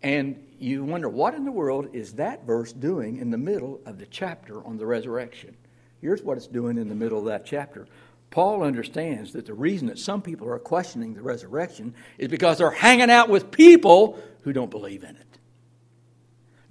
And 0.01 0.41
you 0.57 0.83
wonder, 0.83 1.09
what 1.09 1.35
in 1.35 1.43
the 1.43 1.51
world 1.51 1.89
is 1.93 2.13
that 2.13 2.45
verse 2.45 2.71
doing 2.71 3.17
in 3.17 3.29
the 3.29 3.37
middle 3.37 3.81
of 3.85 3.99
the 3.99 4.05
chapter 4.05 4.65
on 4.65 4.77
the 4.77 4.85
resurrection? 4.85 5.55
Here's 5.99 6.23
what 6.23 6.37
it's 6.37 6.47
doing 6.47 6.77
in 6.77 6.87
the 6.89 6.95
middle 6.95 7.19
of 7.19 7.25
that 7.25 7.45
chapter. 7.45 7.87
Paul 8.31 8.63
understands 8.63 9.33
that 9.33 9.45
the 9.45 9.53
reason 9.53 9.87
that 9.87 9.99
some 9.99 10.21
people 10.21 10.49
are 10.49 10.57
questioning 10.57 11.13
the 11.13 11.21
resurrection 11.21 11.93
is 12.17 12.29
because 12.29 12.57
they're 12.57 12.71
hanging 12.71 13.11
out 13.11 13.29
with 13.29 13.51
people 13.51 14.17
who 14.43 14.53
don't 14.53 14.71
believe 14.71 15.03
in 15.03 15.15
it. 15.17 15.37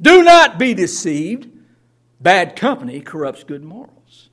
Do 0.01 0.25
not 0.25 0.59
be 0.59 0.73
deceived. 0.73 1.49
Bad 2.19 2.57
company 2.57 3.01
corrupts 3.01 3.45
good 3.45 3.63
morals. 3.63 4.31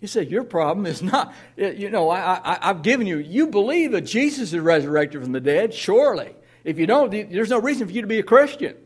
He 0.00 0.06
said, 0.06 0.30
Your 0.30 0.44
problem 0.44 0.86
is 0.86 1.02
not, 1.02 1.34
you 1.56 1.90
know, 1.90 2.08
I, 2.08 2.40
I, 2.42 2.68
have 2.68 2.82
given 2.82 3.06
you, 3.06 3.18
you 3.18 3.46
believe 3.46 3.92
that 3.92 4.02
Jesus 4.02 4.54
is 4.54 4.60
resurrected 4.60 5.22
from 5.22 5.32
the 5.32 5.40
dead, 5.40 5.74
surely. 5.74 6.34
If 6.64 6.78
you 6.78 6.86
don't, 6.86 7.10
there's 7.10 7.50
no 7.50 7.60
reason 7.60 7.86
for 7.86 7.92
you 7.92 8.00
to 8.00 8.06
be 8.06 8.18
a 8.18 8.22
Christian. 8.22 8.76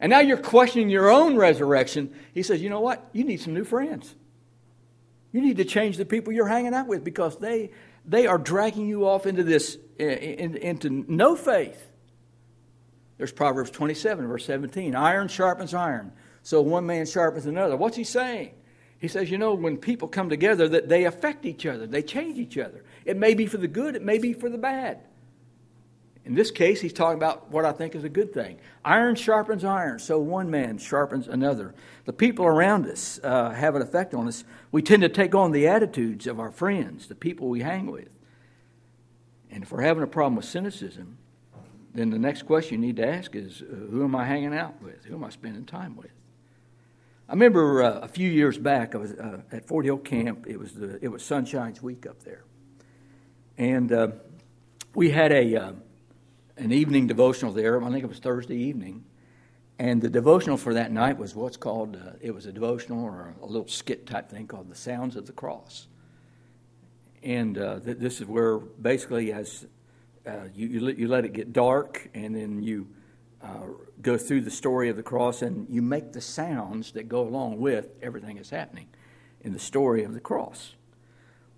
And 0.00 0.10
now 0.10 0.18
you're 0.18 0.36
questioning 0.36 0.90
your 0.90 1.10
own 1.10 1.36
resurrection. 1.36 2.12
He 2.32 2.42
says, 2.42 2.60
You 2.60 2.70
know 2.70 2.80
what? 2.80 3.08
You 3.12 3.22
need 3.22 3.40
some 3.40 3.54
new 3.54 3.64
friends. 3.64 4.16
You 5.34 5.42
need 5.42 5.56
to 5.56 5.64
change 5.64 5.96
the 5.96 6.04
people 6.04 6.32
you're 6.32 6.46
hanging 6.46 6.74
out 6.74 6.86
with 6.86 7.02
because 7.02 7.36
they, 7.38 7.72
they 8.06 8.28
are 8.28 8.38
dragging 8.38 8.86
you 8.86 9.08
off 9.08 9.26
into 9.26 9.42
this, 9.42 9.76
eh, 9.98 10.04
eh, 10.04 10.34
in, 10.38 10.56
into 10.56 11.04
no 11.08 11.34
faith. 11.34 11.90
There's 13.18 13.32
Proverbs 13.32 13.72
27, 13.72 14.28
verse 14.28 14.46
17. 14.46 14.94
Iron 14.94 15.26
sharpens 15.26 15.74
iron, 15.74 16.12
so 16.44 16.62
one 16.62 16.86
man 16.86 17.04
sharpens 17.04 17.46
another. 17.46 17.76
What's 17.76 17.96
he 17.96 18.04
saying? 18.04 18.52
He 19.00 19.08
says, 19.08 19.28
you 19.28 19.36
know, 19.36 19.54
when 19.54 19.76
people 19.76 20.06
come 20.06 20.28
together, 20.28 20.68
that 20.68 20.88
they 20.88 21.04
affect 21.04 21.44
each 21.46 21.66
other, 21.66 21.88
they 21.88 22.02
change 22.02 22.38
each 22.38 22.56
other. 22.56 22.84
It 23.04 23.16
may 23.16 23.34
be 23.34 23.46
for 23.46 23.56
the 23.56 23.66
good, 23.66 23.96
it 23.96 24.02
may 24.02 24.18
be 24.18 24.34
for 24.34 24.48
the 24.48 24.56
bad. 24.56 25.00
In 26.24 26.34
this 26.34 26.50
case, 26.50 26.80
he's 26.80 26.92
talking 26.94 27.18
about 27.18 27.50
what 27.50 27.66
I 27.66 27.72
think 27.72 27.94
is 27.94 28.02
a 28.02 28.08
good 28.08 28.32
thing. 28.32 28.58
Iron 28.82 29.14
sharpens 29.14 29.62
iron, 29.62 29.98
so 29.98 30.18
one 30.18 30.50
man 30.50 30.78
sharpens 30.78 31.28
another. 31.28 31.74
The 32.06 32.14
people 32.14 32.46
around 32.46 32.86
us 32.86 33.20
uh, 33.22 33.50
have 33.50 33.74
an 33.74 33.82
effect 33.82 34.14
on 34.14 34.26
us. 34.26 34.44
We 34.72 34.80
tend 34.80 35.02
to 35.02 35.10
take 35.10 35.34
on 35.34 35.52
the 35.52 35.68
attitudes 35.68 36.26
of 36.26 36.40
our 36.40 36.50
friends, 36.50 37.08
the 37.08 37.14
people 37.14 37.48
we 37.48 37.60
hang 37.60 37.90
with. 37.90 38.08
And 39.50 39.62
if 39.62 39.70
we're 39.70 39.82
having 39.82 40.02
a 40.02 40.06
problem 40.06 40.36
with 40.36 40.46
cynicism, 40.46 41.18
then 41.94 42.10
the 42.10 42.18
next 42.18 42.46
question 42.46 42.80
you 42.80 42.88
need 42.88 42.96
to 42.96 43.06
ask 43.06 43.36
is 43.36 43.62
uh, 43.62 43.74
who 43.90 44.02
am 44.02 44.16
I 44.16 44.24
hanging 44.24 44.54
out 44.54 44.82
with? 44.82 45.04
Who 45.04 45.14
am 45.14 45.24
I 45.24 45.30
spending 45.30 45.64
time 45.64 45.94
with? 45.94 46.10
I 47.28 47.32
remember 47.32 47.82
uh, 47.82 48.00
a 48.00 48.08
few 48.08 48.28
years 48.28 48.58
back, 48.58 48.94
I 48.94 48.98
was 48.98 49.12
uh, 49.12 49.42
at 49.52 49.66
Fort 49.66 49.84
Hill 49.84 49.98
Camp. 49.98 50.46
It 50.48 50.58
was, 50.58 50.72
the, 50.72 50.98
it 51.02 51.08
was 51.08 51.22
Sunshine's 51.22 51.82
Week 51.82 52.06
up 52.06 52.22
there. 52.22 52.44
And 53.56 53.92
uh, 53.92 54.08
we 54.94 55.10
had 55.10 55.30
a, 55.30 55.56
uh, 55.56 55.72
an 56.56 56.72
evening 56.72 57.06
devotional 57.06 57.52
there. 57.52 57.82
I 57.82 57.90
think 57.90 58.04
it 58.04 58.08
was 58.08 58.18
Thursday 58.18 58.56
evening. 58.56 59.04
And 59.78 60.00
the 60.00 60.08
devotional 60.08 60.56
for 60.56 60.74
that 60.74 60.92
night 60.92 61.18
was 61.18 61.34
what's 61.34 61.56
called, 61.56 61.96
uh, 61.96 62.12
it 62.20 62.32
was 62.32 62.46
a 62.46 62.52
devotional 62.52 63.04
or 63.04 63.34
a 63.42 63.46
little 63.46 63.66
skit 63.66 64.06
type 64.06 64.30
thing 64.30 64.46
called 64.46 64.70
The 64.70 64.76
Sounds 64.76 65.16
of 65.16 65.26
the 65.26 65.32
Cross. 65.32 65.88
And 67.22 67.56
th- 67.56 67.98
this 67.98 68.20
is 68.20 68.26
where 68.26 68.58
basically, 68.58 69.32
as 69.32 69.66
uh, 70.26 70.44
you, 70.54 70.68
you, 70.68 70.80
let, 70.80 70.98
you, 70.98 71.08
let, 71.08 71.24
it 71.24 71.32
get 71.32 71.52
dark, 71.52 72.08
and 72.14 72.34
then 72.34 72.62
you 72.62 72.86
uh, 73.42 73.66
go 74.00 74.16
through 74.16 74.40
the 74.40 74.50
story 74.50 74.88
of 74.88 74.96
the 74.96 75.02
cross 75.02 75.42
and 75.42 75.66
you 75.68 75.82
make 75.82 76.12
the 76.12 76.20
sounds 76.20 76.92
that 76.92 77.08
go 77.08 77.20
along 77.20 77.58
with 77.58 77.88
everything 78.00 78.36
that's 78.36 78.50
happening 78.50 78.88
in 79.42 79.52
the 79.52 79.58
story 79.58 80.02
of 80.02 80.14
the 80.14 80.20
cross. 80.20 80.74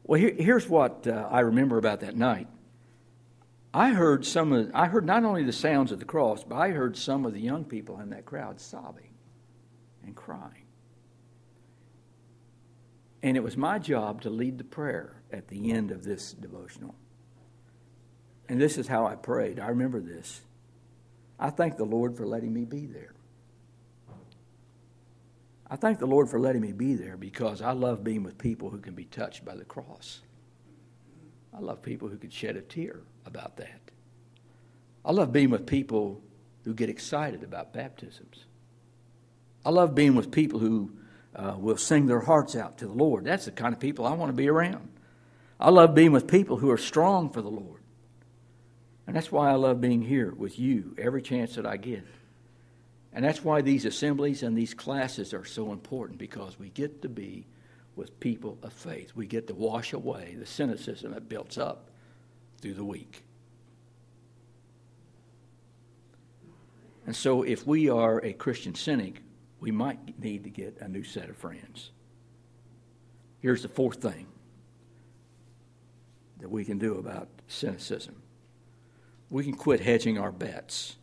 Well, 0.02 0.20
here, 0.20 0.34
here's 0.36 0.68
what 0.68 1.06
uh, 1.06 1.28
I 1.30 1.40
remember 1.40 1.78
about 1.78 2.00
that 2.00 2.16
night. 2.16 2.48
I 3.76 3.90
heard 3.90 4.24
some 4.24 4.54
of, 4.54 4.70
I 4.72 4.86
heard 4.86 5.04
not 5.04 5.22
only 5.22 5.44
the 5.44 5.52
sounds 5.52 5.92
of 5.92 5.98
the 5.98 6.06
cross, 6.06 6.42
but 6.42 6.56
I 6.56 6.70
heard 6.70 6.96
some 6.96 7.26
of 7.26 7.34
the 7.34 7.40
young 7.42 7.62
people 7.62 8.00
in 8.00 8.08
that 8.08 8.24
crowd 8.24 8.58
sobbing 8.58 9.10
and 10.02 10.16
crying. 10.16 10.64
And 13.22 13.36
it 13.36 13.42
was 13.42 13.58
my 13.58 13.78
job 13.78 14.22
to 14.22 14.30
lead 14.30 14.56
the 14.56 14.64
prayer 14.64 15.20
at 15.30 15.48
the 15.48 15.72
end 15.72 15.90
of 15.90 16.04
this 16.04 16.32
devotional. 16.32 16.94
And 18.48 18.58
this 18.58 18.78
is 18.78 18.88
how 18.88 19.04
I 19.04 19.14
prayed. 19.14 19.60
I 19.60 19.68
remember 19.68 20.00
this. 20.00 20.40
I 21.38 21.50
thank 21.50 21.76
the 21.76 21.84
Lord 21.84 22.16
for 22.16 22.26
letting 22.26 22.54
me 22.54 22.64
be 22.64 22.86
there. 22.86 23.12
I 25.68 25.76
thank 25.76 25.98
the 25.98 26.06
Lord 26.06 26.30
for 26.30 26.40
letting 26.40 26.62
me 26.62 26.72
be 26.72 26.94
there 26.94 27.18
because 27.18 27.60
I 27.60 27.72
love 27.72 28.02
being 28.02 28.22
with 28.22 28.38
people 28.38 28.70
who 28.70 28.78
can 28.78 28.94
be 28.94 29.04
touched 29.04 29.44
by 29.44 29.54
the 29.54 29.66
cross. 29.66 30.22
I 31.52 31.60
love 31.60 31.82
people 31.82 32.08
who 32.08 32.16
can 32.16 32.30
shed 32.30 32.56
a 32.56 32.62
tear 32.62 33.02
about 33.26 33.56
that. 33.56 33.80
I 35.04 35.12
love 35.12 35.32
being 35.32 35.50
with 35.50 35.66
people 35.66 36.20
who 36.64 36.74
get 36.74 36.90
excited 36.90 37.42
about 37.42 37.72
baptisms. 37.72 38.44
I 39.64 39.70
love 39.70 39.94
being 39.94 40.14
with 40.14 40.30
people 40.30 40.58
who 40.58 40.92
uh, 41.34 41.54
will 41.58 41.76
sing 41.76 42.06
their 42.06 42.20
hearts 42.20 42.56
out 42.56 42.78
to 42.78 42.86
the 42.86 42.92
Lord. 42.92 43.24
That's 43.24 43.44
the 43.44 43.52
kind 43.52 43.72
of 43.72 43.80
people 43.80 44.06
I 44.06 44.14
want 44.14 44.30
to 44.30 44.36
be 44.36 44.48
around. 44.48 44.88
I 45.60 45.70
love 45.70 45.94
being 45.94 46.12
with 46.12 46.26
people 46.26 46.56
who 46.56 46.70
are 46.70 46.78
strong 46.78 47.30
for 47.30 47.40
the 47.40 47.50
Lord. 47.50 47.80
And 49.06 49.14
that's 49.14 49.30
why 49.30 49.50
I 49.50 49.54
love 49.54 49.80
being 49.80 50.02
here 50.02 50.32
with 50.32 50.58
you 50.58 50.94
every 50.98 51.22
chance 51.22 51.54
that 51.54 51.66
I 51.66 51.76
get. 51.76 52.04
And 53.12 53.24
that's 53.24 53.44
why 53.44 53.62
these 53.62 53.84
assemblies 53.84 54.42
and 54.42 54.56
these 54.56 54.74
classes 54.74 55.32
are 55.32 55.44
so 55.44 55.72
important 55.72 56.18
because 56.18 56.58
we 56.58 56.68
get 56.70 57.02
to 57.02 57.08
be 57.08 57.46
with 57.94 58.20
people 58.20 58.58
of 58.62 58.72
faith. 58.72 59.12
We 59.14 59.26
get 59.26 59.46
to 59.46 59.54
wash 59.54 59.92
away 59.92 60.36
the 60.38 60.46
cynicism 60.46 61.12
that 61.12 61.28
builds 61.28 61.56
up 61.56 61.90
through 62.60 62.74
the 62.74 62.84
week. 62.84 63.22
And 67.06 67.14
so, 67.14 67.42
if 67.42 67.66
we 67.66 67.88
are 67.88 68.24
a 68.24 68.32
Christian 68.32 68.74
cynic, 68.74 69.22
we 69.60 69.70
might 69.70 70.18
need 70.18 70.44
to 70.44 70.50
get 70.50 70.78
a 70.80 70.88
new 70.88 71.04
set 71.04 71.30
of 71.30 71.36
friends. 71.36 71.92
Here's 73.40 73.62
the 73.62 73.68
fourth 73.68 74.02
thing 74.02 74.26
that 76.40 76.50
we 76.50 76.64
can 76.64 76.78
do 76.78 76.96
about 76.96 77.28
cynicism 77.46 78.22
we 79.30 79.44
can 79.44 79.54
quit 79.54 79.80
hedging 79.80 80.18
our 80.18 80.30
bets 80.30 80.96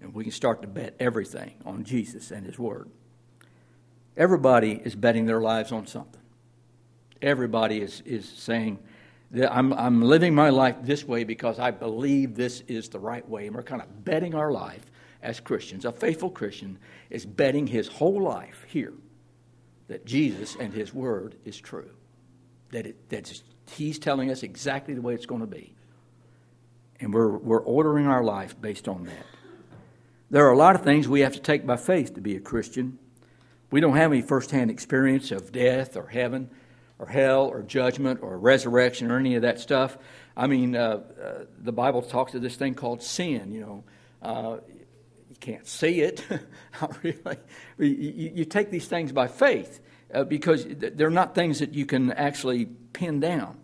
and 0.00 0.14
we 0.14 0.24
can 0.24 0.32
start 0.32 0.62
to 0.62 0.68
bet 0.68 0.94
everything 1.00 1.54
on 1.64 1.84
Jesus 1.84 2.30
and 2.30 2.44
His 2.46 2.58
Word. 2.58 2.88
Everybody 4.16 4.72
is 4.72 4.94
betting 4.94 5.26
their 5.26 5.40
lives 5.40 5.72
on 5.72 5.86
something. 5.86 6.20
Everybody 7.22 7.80
is, 7.80 8.02
is 8.04 8.28
saying, 8.28 8.78
I'm, 9.34 9.72
I'm 9.74 10.00
living 10.00 10.34
my 10.34 10.50
life 10.50 10.76
this 10.82 11.04
way 11.04 11.24
because 11.24 11.58
I 11.58 11.70
believe 11.70 12.34
this 12.34 12.62
is 12.62 12.88
the 12.88 12.98
right 12.98 13.28
way. 13.28 13.46
And 13.46 13.54
we're 13.54 13.62
kind 13.62 13.82
of 13.82 14.04
betting 14.04 14.34
our 14.34 14.50
life 14.50 14.90
as 15.22 15.38
Christians. 15.40 15.84
A 15.84 15.92
faithful 15.92 16.30
Christian 16.30 16.78
is 17.10 17.26
betting 17.26 17.66
his 17.66 17.88
whole 17.88 18.22
life 18.22 18.64
here 18.68 18.94
that 19.88 20.06
Jesus 20.06 20.56
and 20.58 20.72
his 20.72 20.94
word 20.94 21.36
is 21.44 21.58
true. 21.58 21.90
That, 22.70 22.86
it, 22.86 23.08
that 23.10 23.42
he's 23.70 23.98
telling 23.98 24.30
us 24.30 24.42
exactly 24.42 24.94
the 24.94 25.00
way 25.00 25.14
it's 25.14 25.26
going 25.26 25.40
to 25.40 25.46
be. 25.46 25.74
And 27.00 27.12
we're, 27.12 27.36
we're 27.36 27.62
ordering 27.62 28.06
our 28.06 28.24
life 28.24 28.58
based 28.60 28.88
on 28.88 29.04
that. 29.04 29.26
There 30.30 30.46
are 30.46 30.52
a 30.52 30.58
lot 30.58 30.74
of 30.74 30.82
things 30.82 31.08
we 31.08 31.20
have 31.20 31.32
to 31.34 31.40
take 31.40 31.66
by 31.66 31.76
faith 31.76 32.14
to 32.14 32.20
be 32.20 32.36
a 32.36 32.40
Christian. 32.40 32.98
We 33.70 33.80
don't 33.80 33.96
have 33.96 34.12
any 34.12 34.22
firsthand 34.22 34.70
experience 34.70 35.30
of 35.30 35.52
death 35.52 35.96
or 35.96 36.08
heaven 36.08 36.50
or 36.98 37.06
hell 37.06 37.46
or 37.46 37.62
judgment 37.62 38.20
or 38.22 38.38
resurrection 38.38 39.10
or 39.10 39.18
any 39.18 39.34
of 39.34 39.42
that 39.42 39.60
stuff. 39.60 39.96
I 40.36 40.46
mean, 40.46 40.76
uh, 40.76 41.00
uh, 41.22 41.44
the 41.58 41.72
Bible 41.72 42.02
talks 42.02 42.34
of 42.34 42.42
this 42.42 42.56
thing 42.56 42.74
called 42.74 43.02
sin. 43.02 43.52
You 43.52 43.60
know, 43.60 43.84
uh, 44.22 44.56
you 45.28 45.36
can't 45.40 45.66
see 45.66 46.00
it, 46.00 46.24
not 46.80 47.02
really. 47.02 47.36
You, 47.78 48.30
you, 48.34 48.44
take 48.44 48.70
these 48.70 48.86
things 48.86 49.12
by 49.12 49.28
faith 49.28 49.80
uh, 50.12 50.24
because 50.24 50.66
they're 50.68 51.10
not 51.10 51.34
things 51.34 51.60
that 51.60 51.74
you 51.74 51.86
can 51.86 52.12
actually 52.12 52.66
pin 52.66 53.20
down. 53.20 53.58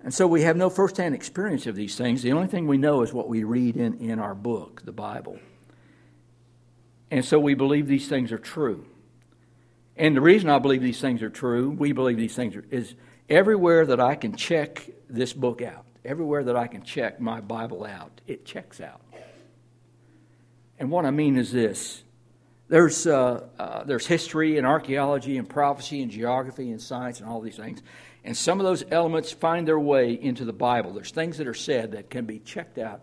And 0.00 0.12
so 0.12 0.26
we 0.26 0.42
have 0.42 0.56
no 0.56 0.68
firsthand 0.68 1.14
experience 1.14 1.66
of 1.66 1.74
these 1.74 1.96
things. 1.96 2.22
The 2.22 2.32
only 2.32 2.46
thing 2.46 2.66
we 2.66 2.76
know 2.76 3.02
is 3.02 3.12
what 3.12 3.26
we 3.26 3.42
read 3.42 3.76
in, 3.76 3.94
in 4.00 4.18
our 4.18 4.34
book, 4.34 4.82
the 4.84 4.92
Bible. 4.92 5.38
And 7.10 7.24
so 7.24 7.38
we 7.38 7.54
believe 7.54 7.86
these 7.86 8.06
things 8.06 8.30
are 8.30 8.38
true. 8.38 8.84
And 9.96 10.16
the 10.16 10.20
reason 10.20 10.50
I 10.50 10.58
believe 10.58 10.82
these 10.82 11.00
things 11.00 11.22
are 11.22 11.30
true, 11.30 11.70
we 11.70 11.92
believe 11.92 12.16
these 12.16 12.34
things 12.34 12.56
are, 12.56 12.64
is 12.70 12.94
everywhere 13.28 13.86
that 13.86 14.00
I 14.00 14.16
can 14.16 14.34
check 14.34 14.88
this 15.08 15.32
book 15.32 15.62
out, 15.62 15.84
everywhere 16.04 16.44
that 16.44 16.56
I 16.56 16.66
can 16.66 16.82
check 16.82 17.20
my 17.20 17.40
Bible 17.40 17.84
out, 17.84 18.20
it 18.26 18.44
checks 18.44 18.80
out. 18.80 19.00
And 20.78 20.90
what 20.90 21.04
I 21.04 21.10
mean 21.10 21.36
is 21.36 21.52
this 21.52 22.02
there's, 22.68 23.06
uh, 23.06 23.46
uh, 23.58 23.84
there's 23.84 24.06
history 24.06 24.58
and 24.58 24.66
archaeology 24.66 25.36
and 25.36 25.48
prophecy 25.48 26.02
and 26.02 26.10
geography 26.10 26.70
and 26.70 26.80
science 26.80 27.20
and 27.20 27.28
all 27.28 27.40
these 27.40 27.56
things. 27.56 27.82
And 28.24 28.34
some 28.36 28.58
of 28.58 28.64
those 28.64 28.84
elements 28.90 29.32
find 29.32 29.68
their 29.68 29.78
way 29.78 30.14
into 30.14 30.46
the 30.46 30.52
Bible. 30.52 30.92
There's 30.92 31.10
things 31.10 31.36
that 31.38 31.46
are 31.46 31.54
said 31.54 31.92
that 31.92 32.08
can 32.08 32.24
be 32.24 32.38
checked 32.38 32.78
out 32.78 33.02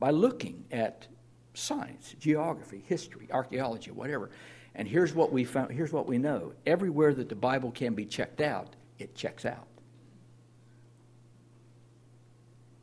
by 0.00 0.10
looking 0.10 0.64
at 0.72 1.06
science, 1.52 2.16
geography, 2.18 2.82
history, 2.86 3.28
archaeology, 3.30 3.90
whatever. 3.90 4.30
And 4.74 4.88
here's 4.88 5.14
what 5.14 5.32
we 5.32 5.44
found, 5.44 5.72
here's 5.72 5.92
what 5.92 6.06
we 6.06 6.18
know. 6.18 6.52
Everywhere 6.66 7.12
that 7.14 7.28
the 7.28 7.34
Bible 7.34 7.70
can 7.70 7.94
be 7.94 8.06
checked 8.06 8.40
out, 8.40 8.74
it 8.98 9.14
checks 9.14 9.44
out. 9.44 9.66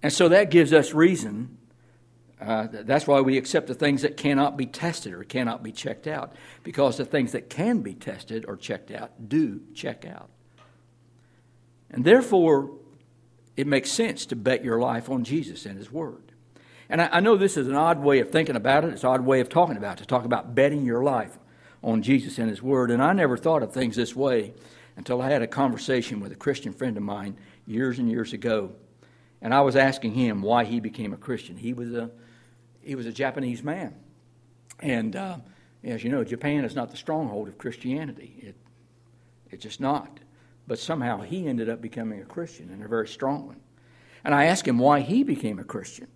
And 0.01 0.13
so 0.13 0.29
that 0.29 0.51
gives 0.51 0.71
us 0.71 0.93
reason. 0.93 1.57
Uh, 2.39 2.67
that's 2.71 3.05
why 3.05 3.19
we 3.19 3.37
accept 3.37 3.67
the 3.67 3.73
things 3.73 4.03
that 4.03 4.15
cannot 4.15 4.55
be 4.55 4.65
tested 4.65 5.13
or 5.13 5.23
cannot 5.23 5.61
be 5.61 5.71
checked 5.71 6.07
out, 6.07 6.33
because 6.63 6.95
the 6.95 7.05
things 7.05 7.33
that 7.33 7.49
can 7.49 7.81
be 7.81 7.93
tested 7.93 8.45
or 8.47 8.55
checked 8.55 8.91
out 8.91 9.27
do 9.27 9.59
check 9.73 10.05
out. 10.05 10.29
And 11.91 12.05
therefore, 12.05 12.71
it 13.57 13.67
makes 13.67 13.91
sense 13.91 14.25
to 14.27 14.37
bet 14.37 14.63
your 14.63 14.79
life 14.79 15.09
on 15.09 15.25
Jesus 15.25 15.65
and 15.65 15.77
His 15.77 15.91
Word. 15.91 16.31
And 16.87 17.01
I, 17.01 17.09
I, 17.13 17.19
know 17.19 17.35
this 17.35 17.57
is 17.57 17.67
an 17.67 17.75
odd 17.75 17.99
way 17.99 18.19
of 18.19 18.31
thinking 18.31 18.55
about 18.55 18.85
it, 18.85 18.93
it's 18.93 19.03
an 19.03 19.09
odd 19.09 19.25
way 19.25 19.41
of 19.41 19.49
talking 19.49 19.75
about 19.75 19.97
it, 19.97 20.03
to 20.03 20.05
talk 20.05 20.23
about 20.23 20.55
betting 20.55 20.85
your 20.85 21.03
life 21.03 21.37
on 21.83 22.01
Jesus 22.01 22.37
and 22.37 22.49
His 22.49 22.61
Word. 22.61 22.91
And 22.91 23.01
I 23.01 23.13
never 23.13 23.37
thought 23.37 23.63
of 23.63 23.73
things 23.73 23.95
this 23.95 24.15
way 24.15 24.53
until 24.99 25.21
I 25.21 25.29
had 25.29 25.41
a 25.41 25.47
conversation 25.47 26.19
with 26.19 26.31
a 26.31 26.35
Christian 26.35 26.73
friend 26.73 26.97
of 26.97 27.03
mine 27.03 27.37
years 27.65 27.99
and 27.99 28.09
years 28.09 28.33
ago. 28.33 28.73
And 29.41 29.53
I 29.53 29.61
was 29.61 29.75
asking 29.75 30.13
him 30.13 30.41
why 30.41 30.65
he 30.65 30.81
became 30.81 31.13
a 31.13 31.17
Christian. 31.17 31.55
He 31.55 31.73
was 31.73 31.93
a, 31.93 32.11
he 32.81 32.95
was 32.95 33.05
a 33.05 33.11
Japanese 33.11 33.63
man. 33.63 33.95
And 34.81 35.15
uh, 35.15 35.37
as 35.83 36.03
you 36.03 36.09
know, 36.09 36.23
Japan 36.23 36.65
is 36.65 36.75
not 36.75 36.91
the 36.91 36.97
stronghold 36.97 37.47
of 37.47 37.57
Christianity. 37.57 38.35
It, 38.41 38.55
it's 39.49 39.63
just 39.63 39.79
not. 39.79 40.19
But 40.67 40.79
somehow 40.79 41.21
he 41.21 41.47
ended 41.47 41.69
up 41.69 41.81
becoming 41.81 42.21
a 42.21 42.25
Christian 42.25 42.69
and 42.69 42.83
a 42.83 42.87
very 42.87 43.07
strong 43.07 43.47
one. 43.47 43.61
And 44.23 44.35
I 44.35 44.45
asked 44.45 44.67
him 44.67 44.77
why 44.77 44.99
he 44.99 45.23
became 45.23 45.59
a 45.59 45.63
Christian. 45.63 46.07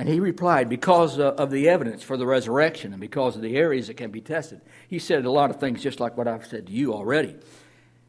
And 0.00 0.08
he 0.08 0.18
replied, 0.18 0.70
because 0.70 1.18
uh, 1.18 1.34
of 1.36 1.50
the 1.50 1.68
evidence 1.68 2.02
for 2.02 2.16
the 2.16 2.24
resurrection 2.24 2.92
and 2.92 3.00
because 3.02 3.36
of 3.36 3.42
the 3.42 3.58
areas 3.58 3.88
that 3.88 3.98
can 3.98 4.10
be 4.10 4.22
tested. 4.22 4.62
He 4.88 4.98
said 4.98 5.26
a 5.26 5.30
lot 5.30 5.50
of 5.50 5.60
things 5.60 5.82
just 5.82 6.00
like 6.00 6.16
what 6.16 6.26
I've 6.26 6.46
said 6.46 6.68
to 6.68 6.72
you 6.72 6.94
already. 6.94 7.36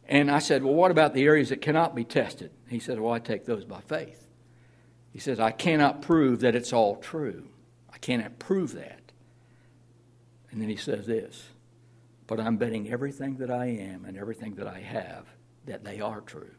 And 0.08 0.32
I 0.32 0.39
said, 0.39 0.63
Well, 0.63 0.73
what 0.73 0.91
about 0.91 1.13
the 1.13 1.23
areas 1.23 1.49
that 1.49 1.60
cannot 1.60 1.93
be 1.93 2.06
tested? 2.06 2.51
He 2.69 2.80
said, 2.80 2.97
Well, 2.97 3.12
I 3.12 3.19
take 3.19 3.45
those 3.45 3.65
by 3.65 3.82
faith. 3.82 4.25
He 5.12 5.19
says, 5.19 5.38
I 5.38 5.51
cannot 5.51 6.01
prove 6.01 6.39
that 6.39 6.56
it's 6.56 6.71
all 6.71 6.95
true. 6.95 7.49
I 7.93 7.97
cannot 7.97 8.39
prove 8.39 8.71
that. 8.75 9.12
And 10.49 10.62
then 10.62 10.69
he 10.69 10.77
says 10.77 11.06
this, 11.06 11.49
But 12.25 12.39
I'm 12.39 12.56
betting 12.56 12.89
everything 12.89 13.36
that 13.39 13.51
I 13.51 13.65
am 13.65 14.06
and 14.06 14.17
everything 14.17 14.56
that 14.56 14.67
I 14.67 14.80
have 14.80 15.25
that 15.65 15.84
they 15.84 15.99
are 15.99 16.21
true. 16.21 16.51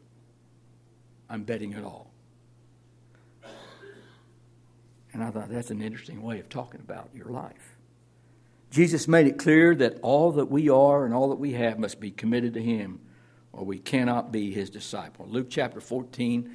I'm 1.27 1.41
betting 1.41 1.73
it 1.73 1.83
all. 1.83 2.12
And 5.13 5.23
I 5.23 5.29
thought 5.29 5.49
that's 5.49 5.71
an 5.71 5.81
interesting 5.81 6.21
way 6.21 6.39
of 6.39 6.49
talking 6.49 6.81
about 6.81 7.09
your 7.13 7.27
life. 7.27 7.77
Jesus 8.71 9.07
made 9.07 9.27
it 9.27 9.37
clear 9.37 9.75
that 9.75 9.99
all 10.01 10.31
that 10.33 10.47
we 10.47 10.69
are 10.69 11.05
and 11.05 11.13
all 11.13 11.29
that 11.29 11.39
we 11.39 11.53
have 11.53 11.77
must 11.77 11.99
be 11.99 12.09
committed 12.09 12.55
to 12.55 12.61
Him, 12.61 12.99
or 13.51 13.63
we 13.63 13.77
cannot 13.77 14.31
be 14.31 14.51
His 14.51 14.71
disciple. 14.71 15.27
Luke 15.29 15.47
chapter 15.51 15.79
14 15.79 16.51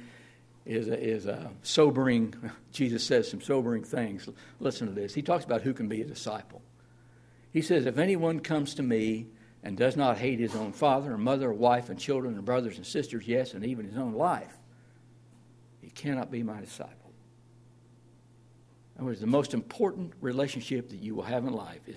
is 0.65 0.89
a, 0.89 1.01
is 1.01 1.25
a 1.25 1.49
sobering, 1.63 2.35
Jesus 2.73 3.05
says 3.05 3.31
some 3.31 3.39
sobering 3.39 3.83
things. 3.83 4.27
Listen 4.59 4.87
to 4.87 4.93
this. 4.93 5.13
He 5.13 5.21
talks 5.21 5.45
about 5.45 5.61
who 5.61 5.73
can 5.73 5.87
be 5.87 6.01
a 6.01 6.05
disciple. 6.05 6.61
He 7.51 7.61
says, 7.61 7.85
If 7.85 7.97
anyone 7.97 8.41
comes 8.41 8.75
to 8.75 8.83
me 8.83 9.27
and 9.63 9.77
does 9.77 9.95
not 9.95 10.17
hate 10.17 10.39
his 10.39 10.55
own 10.55 10.73
father 10.73 11.13
and 11.13 11.23
mother, 11.23 11.49
or 11.49 11.53
wife 11.53 11.89
and 11.89 11.97
children 11.97 12.35
and 12.35 12.43
brothers 12.43 12.75
and 12.75 12.85
sisters, 12.85 13.27
yes, 13.27 13.53
and 13.53 13.65
even 13.65 13.85
his 13.85 13.97
own 13.97 14.13
life, 14.13 14.57
he 15.79 15.89
cannot 15.89 16.29
be 16.29 16.43
my 16.43 16.59
disciple. 16.59 17.08
In 18.99 19.03
other 19.03 19.11
words, 19.11 19.21
the 19.21 19.27
most 19.27 19.53
important 19.53 20.11
relationship 20.19 20.89
that 20.89 21.01
you 21.01 21.15
will 21.15 21.23
have 21.23 21.45
in 21.45 21.53
life 21.53 21.79
is 21.87 21.95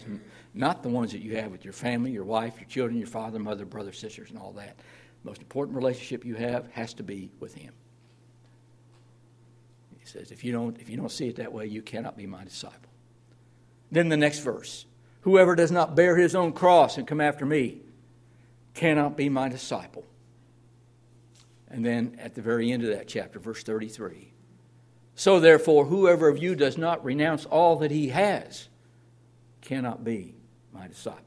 not 0.54 0.84
the 0.84 0.88
ones 0.88 1.10
that 1.10 1.18
you 1.20 1.36
have 1.36 1.50
with 1.50 1.64
your 1.64 1.72
family, 1.72 2.12
your 2.12 2.22
wife, 2.22 2.60
your 2.60 2.68
children, 2.68 2.96
your 2.96 3.08
father, 3.08 3.40
mother, 3.40 3.64
brother, 3.64 3.92
sisters, 3.92 4.30
and 4.30 4.38
all 4.38 4.52
that. 4.52 4.76
The 5.24 5.28
most 5.28 5.40
important 5.40 5.74
relationship 5.74 6.24
you 6.24 6.36
have 6.36 6.70
has 6.70 6.94
to 6.94 7.02
be 7.02 7.32
with 7.40 7.54
Him. 7.54 7.72
He 9.98 10.06
says, 10.06 10.30
if 10.30 10.44
you 10.44 10.52
don't, 10.52 10.80
if 10.80 10.88
you 10.88 10.96
don't 10.96 11.10
see 11.10 11.26
it 11.26 11.34
that 11.36 11.52
way, 11.52 11.66
you 11.66 11.82
cannot 11.82 12.16
be 12.16 12.24
my 12.24 12.44
disciple. 12.44 12.92
Then 13.90 14.08
the 14.08 14.16
next 14.16 14.38
verse 14.38 14.86
Whoever 15.22 15.56
does 15.56 15.72
not 15.72 15.96
bear 15.96 16.16
his 16.16 16.36
own 16.36 16.52
cross 16.52 16.98
and 16.98 17.06
come 17.06 17.20
after 17.20 17.44
me 17.44 17.80
cannot 18.74 19.16
be 19.16 19.28
my 19.28 19.48
disciple. 19.48 20.04
And 21.68 21.84
then 21.84 22.16
at 22.20 22.36
the 22.36 22.42
very 22.42 22.70
end 22.70 22.84
of 22.84 22.90
that 22.90 23.08
chapter, 23.08 23.40
verse 23.40 23.64
33 23.64 24.31
So 25.14 25.40
therefore, 25.40 25.84
whoever 25.86 26.28
of 26.28 26.42
you 26.42 26.54
does 26.54 26.78
not 26.78 27.04
renounce 27.04 27.44
all 27.44 27.76
that 27.76 27.90
he 27.90 28.08
has 28.08 28.68
cannot 29.60 30.04
be 30.04 30.34
my 30.72 30.88
disciple. 30.88 31.22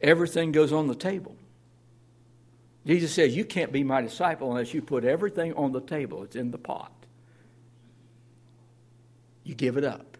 Everything 0.00 0.52
goes 0.52 0.72
on 0.72 0.86
the 0.86 0.94
table. 0.94 1.36
Jesus 2.86 3.12
says, 3.12 3.36
You 3.36 3.44
can't 3.44 3.72
be 3.72 3.82
my 3.82 4.00
disciple 4.00 4.50
unless 4.50 4.72
you 4.72 4.80
put 4.80 5.04
everything 5.04 5.52
on 5.54 5.72
the 5.72 5.80
table. 5.80 6.22
It's 6.22 6.36
in 6.36 6.50
the 6.50 6.58
pot. 6.58 6.92
You 9.44 9.54
give 9.54 9.76
it 9.76 9.84
up 9.84 10.16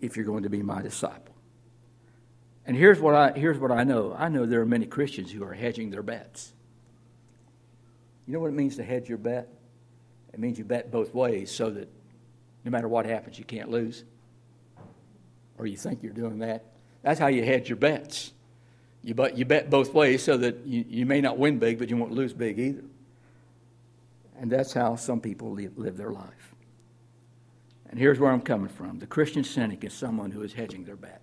if 0.00 0.16
you're 0.16 0.26
going 0.26 0.42
to 0.42 0.50
be 0.50 0.62
my 0.62 0.82
disciple. 0.82 1.34
And 2.68 2.76
here's 2.76 3.00
what 3.00 3.14
I, 3.14 3.32
here's 3.32 3.58
what 3.58 3.72
I 3.72 3.82
know 3.82 4.14
I 4.16 4.28
know 4.28 4.44
there 4.44 4.60
are 4.60 4.66
many 4.66 4.84
Christians 4.84 5.32
who 5.32 5.42
are 5.42 5.54
hedging 5.54 5.90
their 5.90 6.02
bets. 6.02 6.52
You 8.26 8.34
know 8.34 8.40
what 8.40 8.48
it 8.48 8.54
means 8.54 8.76
to 8.76 8.84
hedge 8.84 9.08
your 9.08 9.16
bet? 9.16 9.48
It 10.34 10.38
means 10.38 10.58
you 10.58 10.64
bet 10.64 10.92
both 10.92 11.14
ways 11.14 11.50
so 11.50 11.70
that 11.70 11.88
no 12.66 12.70
matter 12.70 12.86
what 12.86 13.06
happens, 13.06 13.38
you 13.38 13.44
can't 13.46 13.70
lose. 13.70 14.04
Or 15.56 15.66
you 15.66 15.78
think 15.78 16.02
you're 16.02 16.12
doing 16.12 16.40
that. 16.40 16.66
That's 17.02 17.18
how 17.18 17.28
you 17.28 17.42
hedge 17.42 17.70
your 17.70 17.76
bets. 17.76 18.32
You 19.02 19.14
bet, 19.14 19.38
you 19.38 19.46
bet 19.46 19.70
both 19.70 19.94
ways 19.94 20.22
so 20.22 20.36
that 20.36 20.66
you, 20.66 20.84
you 20.86 21.06
may 21.06 21.22
not 21.22 21.38
win 21.38 21.58
big, 21.58 21.78
but 21.78 21.88
you 21.88 21.96
won't 21.96 22.12
lose 22.12 22.34
big 22.34 22.58
either. 22.58 22.84
And 24.38 24.52
that's 24.52 24.74
how 24.74 24.94
some 24.96 25.22
people 25.22 25.52
live, 25.52 25.78
live 25.78 25.96
their 25.96 26.10
life. 26.10 26.54
And 27.88 27.98
here's 27.98 28.18
where 28.18 28.30
I'm 28.30 28.42
coming 28.42 28.68
from 28.68 28.98
the 28.98 29.06
Christian 29.06 29.42
cynic 29.42 29.84
is 29.84 29.94
someone 29.94 30.32
who 30.32 30.42
is 30.42 30.52
hedging 30.52 30.84
their 30.84 30.96
bet. 30.96 31.22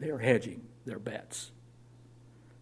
They 0.00 0.10
are 0.10 0.18
hedging 0.18 0.66
their 0.86 0.98
bets. 0.98 1.52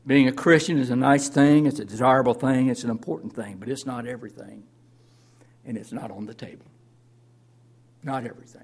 Being 0.06 0.28
a 0.28 0.32
Christian 0.32 0.78
is 0.78 0.90
a 0.90 0.96
nice 0.96 1.28
thing, 1.28 1.66
it's 1.66 1.78
a 1.78 1.84
desirable 1.84 2.34
thing, 2.34 2.68
it's 2.68 2.84
an 2.84 2.90
important 2.90 3.34
thing, 3.34 3.56
but 3.58 3.68
it's 3.68 3.86
not 3.86 4.06
everything. 4.06 4.64
And 5.64 5.76
it's 5.76 5.92
not 5.92 6.10
on 6.10 6.26
the 6.26 6.34
table. 6.34 6.64
Not 8.02 8.24
everything 8.24 8.62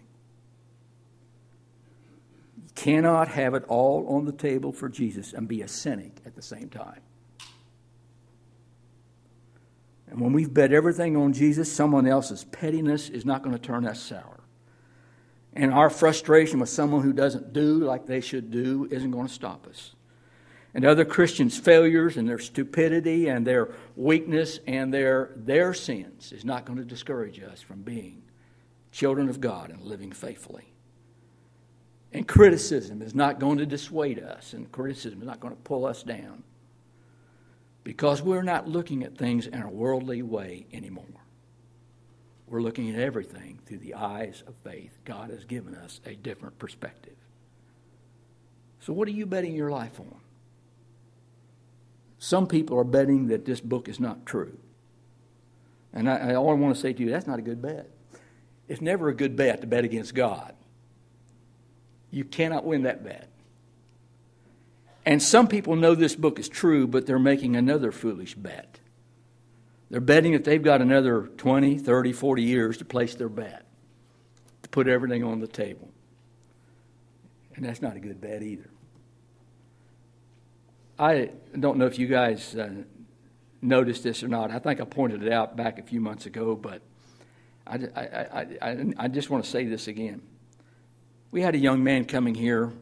You 2.57 2.71
cannot 2.75 3.29
have 3.29 3.55
it 3.55 3.65
all 3.69 4.07
on 4.09 4.25
the 4.25 4.33
table 4.33 4.73
for 4.73 4.89
Jesus 4.89 5.33
and 5.33 5.47
be 5.47 5.61
a 5.61 5.69
cynic 5.69 6.21
at 6.25 6.35
the 6.35 6.43
same 6.43 6.69
time. 6.69 7.01
And 10.09 10.21
when 10.21 10.33
we've 10.33 10.53
bet 10.53 10.73
everything 10.73 11.17
on 11.17 11.33
Jesus, 11.33 11.71
someone 11.71 12.07
else's 12.07 12.45
pettiness 12.45 13.09
is 13.09 13.25
not 13.25 13.43
going 13.43 13.55
to 13.55 13.61
turn 13.61 13.87
us 13.87 14.01
sour. 14.01 14.34
And 15.55 15.73
our 15.73 15.89
frustration 15.89 16.59
with 16.59 16.69
someone 16.69 17.03
who 17.03 17.13
doesn't 17.13 17.53
do 17.53 17.79
like 17.79 18.07
they 18.07 18.21
should 18.21 18.51
do 18.51 18.89
isn't 18.91 19.11
going 19.11 19.29
to 19.29 19.33
stop 19.33 19.67
us. 19.67 19.95
And 20.75 20.85
other 20.85 21.05
Christians' 21.05 21.57
failures 21.57 22.17
and 22.17 22.29
their 22.29 22.41
stupidity 22.41 23.29
and 23.29 23.47
their 23.47 23.73
weakness 23.95 24.59
and 24.67 24.93
their, 24.93 25.31
their 25.37 25.73
sins 25.73 26.33
is 26.33 26.45
not 26.45 26.65
going 26.65 26.79
to 26.79 26.85
discourage 26.85 27.41
us 27.41 27.61
from 27.61 27.83
being 27.83 28.23
children 28.91 29.29
of 29.29 29.41
God 29.41 29.71
and 29.71 29.81
living 29.83 30.11
faithfully. 30.11 30.73
And 32.13 32.27
criticism 32.27 33.03
is 33.03 33.15
not 33.15 33.39
going 33.39 33.59
to 33.59 33.67
dissuade 33.67 34.21
us, 34.21 34.53
and 34.53 34.71
criticism 34.71 35.21
is 35.21 35.27
not 35.27 35.41
going 35.41 35.55
to 35.55 35.63
pull 35.63 35.85
us 35.85 36.03
down 36.03 36.43
because 37.85 38.23
we're 38.23 38.43
not 38.43 38.69
looking 38.69 39.05
at 39.05 39.17
things 39.17 39.47
in 39.47 39.63
a 39.63 39.69
worldly 39.69 40.23
way 40.23 40.67
anymore. 40.73 41.24
We're 42.47 42.61
looking 42.61 42.91
at 42.91 43.01
everything 43.01 43.59
through 43.65 43.79
the 43.79 43.95
eyes 43.95 44.43
of 44.47 44.55
faith. 44.63 44.99
God 45.05 45.31
has 45.31 45.45
given 45.45 45.75
us 45.75 46.01
a 46.05 46.15
different 46.15 46.59
perspective. 46.59 47.17
So, 48.81 48.93
what 48.93 49.09
are 49.09 49.13
you 49.13 49.27
betting 49.27 49.55
your 49.55 49.71
life 49.71 49.99
on? 49.99 50.21
Some 52.19 52.47
people 52.47 52.79
are 52.79 52.85
betting 52.85 53.29
that 53.29 53.45
this 53.45 53.61
book 53.61 53.89
is 53.89 53.99
not 53.99 54.27
true. 54.27 54.59
And 55.93 56.09
I, 56.09 56.17
I, 56.17 56.35
all 56.35 56.51
I 56.51 56.55
want 56.55 56.75
to 56.75 56.81
say 56.81 56.93
to 56.93 57.03
you, 57.03 57.11
that's 57.11 57.27
not 57.27 57.39
a 57.39 57.43
good 57.43 57.63
bet. 57.63 57.89
It's 58.69 58.81
never 58.81 59.09
a 59.09 59.15
good 59.15 59.37
bet 59.37 59.61
to 59.61 59.67
bet 59.67 59.85
against 59.85 60.15
God. 60.15 60.55
You 62.11 62.25
cannot 62.25 62.65
win 62.65 62.83
that 62.83 63.05
bet. 63.05 63.29
And 65.07 65.23
some 65.23 65.49
people 65.49 65.77
know 65.77 65.95
this 65.95 66.17
book 66.17 66.39
is 66.39 66.49
true, 66.49 66.87
but 66.87 67.07
they're 67.07 67.19
making 67.19 67.57
another 67.57 67.93
foolish 67.93 68.35
bet. 68.35 68.81
They're 69.95 70.01
betting 70.01 70.33
that 70.33 70.43
they've 70.43 70.61
got 70.61 70.83
another 70.83 71.29
20, 71.37 71.79
30, 71.79 72.13
40 72.13 72.43
years 72.43 72.79
to 72.79 72.85
place 72.85 73.15
their 73.15 73.29
bet, 73.29 73.65
to 74.65 74.69
put 74.69 74.89
everything 74.89 75.23
on 75.23 75.39
the 75.39 75.47
table. 75.47 75.89
And 77.55 77.65
that's 77.65 77.81
not 77.81 77.95
a 77.95 78.01
good 78.01 78.21
bet 78.21 78.43
either. 78.43 78.69
I 80.99 81.31
don't 81.57 81.79
know 81.79 81.87
if 81.87 81.97
you 81.97 82.09
guys 82.09 82.57
uh, 82.57 82.71
noticed 83.63 84.03
this 84.03 84.25
or 84.25 84.27
not. 84.27 84.51
I 84.51 84.59
think 84.59 84.81
I 84.81 84.85
pointed 84.85 85.23
it 85.23 85.33
out 85.33 85.57
back 85.57 85.79
a 85.79 85.83
few 85.85 86.01
months 86.01 86.27
ago, 86.27 86.57
but 86.57 86.83
I, 87.65 87.77
I, 87.95 88.47
I, 88.61 88.87
I 88.99 89.07
just 89.07 89.31
want 89.31 89.45
to 89.45 89.51
say 89.51 89.65
this 89.65 89.87
again. 89.87 90.23
We 91.31 91.41
had 91.41 91.55
a 91.55 91.59
young 91.59 91.85
man 91.85 92.05
coming 92.05 92.35
here, 92.35 92.73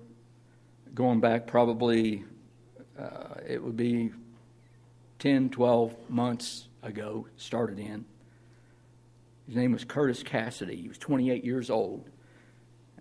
going 0.95 1.21
back 1.21 1.47
probably, 1.47 2.25
uh, 2.99 3.35
it 3.47 3.63
would 3.63 3.77
be 3.77 4.13
10, 5.19 5.51
12 5.51 6.09
months 6.09 6.69
ago, 6.83 7.27
started 7.37 7.79
in. 7.79 8.05
His 9.47 9.57
name 9.57 9.73
was 9.73 9.85
Curtis 9.85 10.23
Cassidy. 10.23 10.77
He 10.77 10.89
was 10.89 10.99
28 10.99 11.45
years 11.45 11.71
old. 11.71 12.09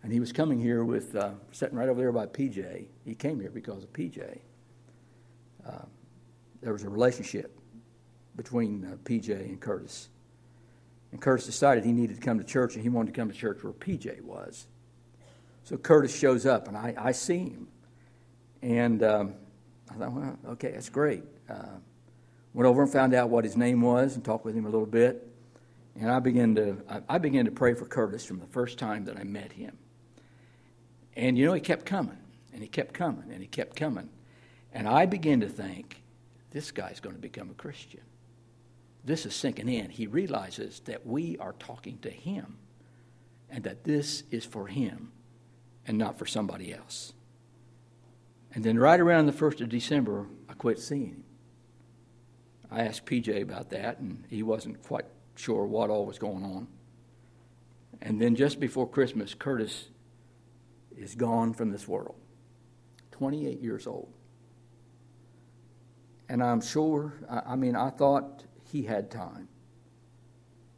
And 0.03 0.11
he 0.11 0.19
was 0.19 0.31
coming 0.31 0.59
here 0.59 0.83
with, 0.83 1.15
uh, 1.15 1.31
sitting 1.51 1.77
right 1.77 1.87
over 1.87 1.99
there 1.99 2.11
by 2.11 2.25
PJ. 2.25 2.87
He 3.05 3.15
came 3.15 3.39
here 3.39 3.51
because 3.51 3.83
of 3.83 3.93
PJ. 3.93 4.39
Uh, 5.65 5.85
there 6.61 6.73
was 6.73 6.83
a 6.83 6.89
relationship 6.89 7.57
between 8.35 8.85
uh, 8.85 8.95
PJ 9.03 9.29
and 9.29 9.59
Curtis. 9.59 10.09
And 11.11 11.21
Curtis 11.21 11.45
decided 11.45 11.83
he 11.83 11.91
needed 11.91 12.15
to 12.15 12.21
come 12.21 12.39
to 12.39 12.43
church, 12.43 12.75
and 12.75 12.81
he 12.81 12.89
wanted 12.89 13.13
to 13.13 13.19
come 13.19 13.29
to 13.29 13.35
church 13.35 13.63
where 13.63 13.73
PJ 13.73 14.21
was. 14.21 14.65
So 15.63 15.77
Curtis 15.77 16.17
shows 16.17 16.45
up, 16.45 16.67
and 16.67 16.75
I, 16.75 16.95
I 16.97 17.11
see 17.11 17.49
him. 17.49 17.67
And 18.61 19.03
um, 19.03 19.33
I 19.89 19.95
thought, 19.95 20.13
well, 20.13 20.39
okay, 20.49 20.71
that's 20.71 20.89
great. 20.89 21.23
Uh, 21.49 21.77
went 22.53 22.67
over 22.67 22.83
and 22.83 22.91
found 22.91 23.13
out 23.13 23.29
what 23.29 23.43
his 23.43 23.55
name 23.55 23.81
was 23.81 24.15
and 24.15 24.23
talked 24.23 24.45
with 24.45 24.55
him 24.55 24.65
a 24.65 24.69
little 24.69 24.85
bit. 24.85 25.27
And 25.99 26.09
I 26.09 26.19
began 26.19 26.55
to 26.55 26.77
I, 27.09 27.17
began 27.17 27.45
to 27.45 27.51
pray 27.51 27.73
for 27.73 27.85
Curtis 27.85 28.25
from 28.25 28.39
the 28.39 28.47
first 28.47 28.77
time 28.77 29.05
that 29.05 29.17
I 29.17 29.23
met 29.23 29.51
him. 29.51 29.77
And 31.15 31.37
you 31.37 31.45
know, 31.45 31.53
he 31.53 31.61
kept 31.61 31.85
coming, 31.85 32.17
and 32.53 32.61
he 32.61 32.69
kept 32.69 32.93
coming, 32.93 33.31
and 33.31 33.41
he 33.41 33.47
kept 33.47 33.75
coming. 33.75 34.09
And 34.73 34.87
I 34.87 35.05
began 35.05 35.41
to 35.41 35.49
think, 35.49 36.01
this 36.51 36.71
guy's 36.71 37.01
going 37.01 37.15
to 37.15 37.21
become 37.21 37.49
a 37.49 37.53
Christian. 37.53 38.01
This 39.03 39.25
is 39.25 39.35
sinking 39.35 39.67
in. 39.67 39.89
He 39.89 40.07
realizes 40.07 40.79
that 40.81 41.05
we 41.05 41.37
are 41.39 41.53
talking 41.53 41.97
to 41.99 42.09
him 42.09 42.57
and 43.49 43.63
that 43.63 43.83
this 43.83 44.23
is 44.31 44.45
for 44.45 44.67
him 44.67 45.11
and 45.85 45.97
not 45.97 46.17
for 46.17 46.25
somebody 46.25 46.73
else. 46.73 47.13
And 48.53 48.63
then 48.63 48.77
right 48.77 48.99
around 48.99 49.25
the 49.25 49.33
1st 49.33 49.61
of 49.61 49.69
December, 49.69 50.27
I 50.47 50.53
quit 50.53 50.79
seeing 50.79 51.07
him. 51.07 51.23
I 52.71 52.81
asked 52.81 53.05
PJ 53.05 53.41
about 53.41 53.69
that, 53.71 53.99
and 53.99 54.23
he 54.29 54.43
wasn't 54.43 54.81
quite 54.83 55.05
sure 55.35 55.65
what 55.65 55.89
all 55.89 56.05
was 56.05 56.17
going 56.17 56.43
on. 56.43 56.67
And 58.01 58.19
then 58.19 58.35
just 58.35 58.59
before 58.59 58.87
Christmas, 58.87 59.33
Curtis 59.33 59.89
is 60.97 61.15
gone 61.15 61.53
from 61.53 61.71
this 61.71 61.87
world. 61.87 62.15
28 63.11 63.59
years 63.61 63.85
old. 63.85 64.11
And 66.29 66.41
I'm 66.41 66.61
sure, 66.61 67.13
I, 67.29 67.55
mean, 67.55 67.75
I 67.75 67.89
thought 67.89 68.45
he 68.71 68.83
had 68.83 69.11
time. 69.11 69.49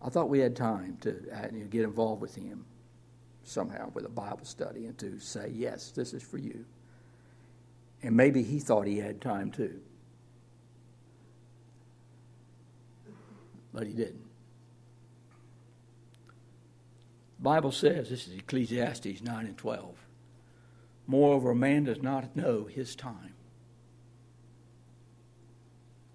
I 0.02 0.10
thought 0.10 0.28
we 0.28 0.40
had 0.40 0.56
time 0.56 0.98
to 1.02 1.12
uh, 1.32 1.48
get 1.70 1.84
involved 1.84 2.22
with 2.22 2.36
him 2.36 2.66
somehow 3.44 3.92
with 3.94 4.06
a 4.06 4.10
Bible 4.10 4.46
study 4.46 4.88
and 4.88 4.98
to 4.98 5.20
say, 5.20 5.52
yes, 5.54 5.92
this 5.92 6.14
is 6.14 6.24
for 6.24 6.38
you. 6.38 6.66
And 8.02 8.18
maybe 8.18 8.42
he 8.44 8.60
thought 8.60 8.88
he 8.88 8.98
had 8.98 9.22
time 9.22 9.52
too. 9.52 9.80
But 13.74 13.88
he 13.88 13.94
didn't. 13.94 14.26
The 17.40 17.44
Bible 17.44 17.72
says, 17.72 18.10
this 18.10 18.28
is 18.28 18.34
Ecclesiastes 18.34 19.22
9 19.22 19.46
and 19.46 19.58
12. 19.58 19.96
Moreover, 21.08 21.52
a 21.52 21.56
man 21.56 21.84
does 21.84 22.02
not 22.02 22.36
know 22.36 22.66
his 22.66 22.96
time. 22.96 23.34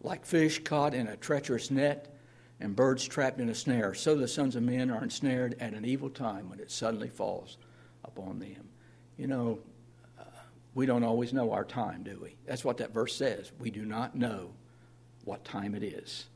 Like 0.01 0.25
fish 0.25 0.63
caught 0.63 0.95
in 0.95 1.09
a 1.09 1.17
treacherous 1.17 1.71
net 1.71 2.15
and 2.61 2.75
birds 2.75 3.07
trapped 3.07 3.41
in 3.41 3.49
a 3.49 3.55
snare, 3.55 3.95
so 3.95 4.15
the 4.15 4.27
sons 4.27 4.57
of 4.57 4.63
men 4.63 4.91
are 4.91 5.03
ensnared 5.03 5.57
at 5.61 5.75
an 5.75 5.85
evil 5.85 6.11
time 6.11 6.49
when 6.49 6.61
it 6.61 6.71
suddenly 6.71 7.09
falls 7.09 7.57
upon 8.05 8.39
them. 8.39 8.69
You 9.17 9.27
know, 9.27 9.59
uh, 10.19 10.25
we 10.75 10.87
don't 10.87 11.05
always 11.05 11.33
know 11.33 11.53
our 11.53 11.65
time, 11.65 12.03
do 12.03 12.19
we? 12.21 12.37
That's 12.47 12.65
what 12.65 12.79
that 12.79 12.93
verse 12.93 13.15
says. 13.15 13.53
We 13.59 13.71
do 13.71 13.85
not 13.85 14.17
know 14.17 14.51
what 15.25 15.45
time 15.45 15.75
it 15.75 15.83
is. 15.83 16.27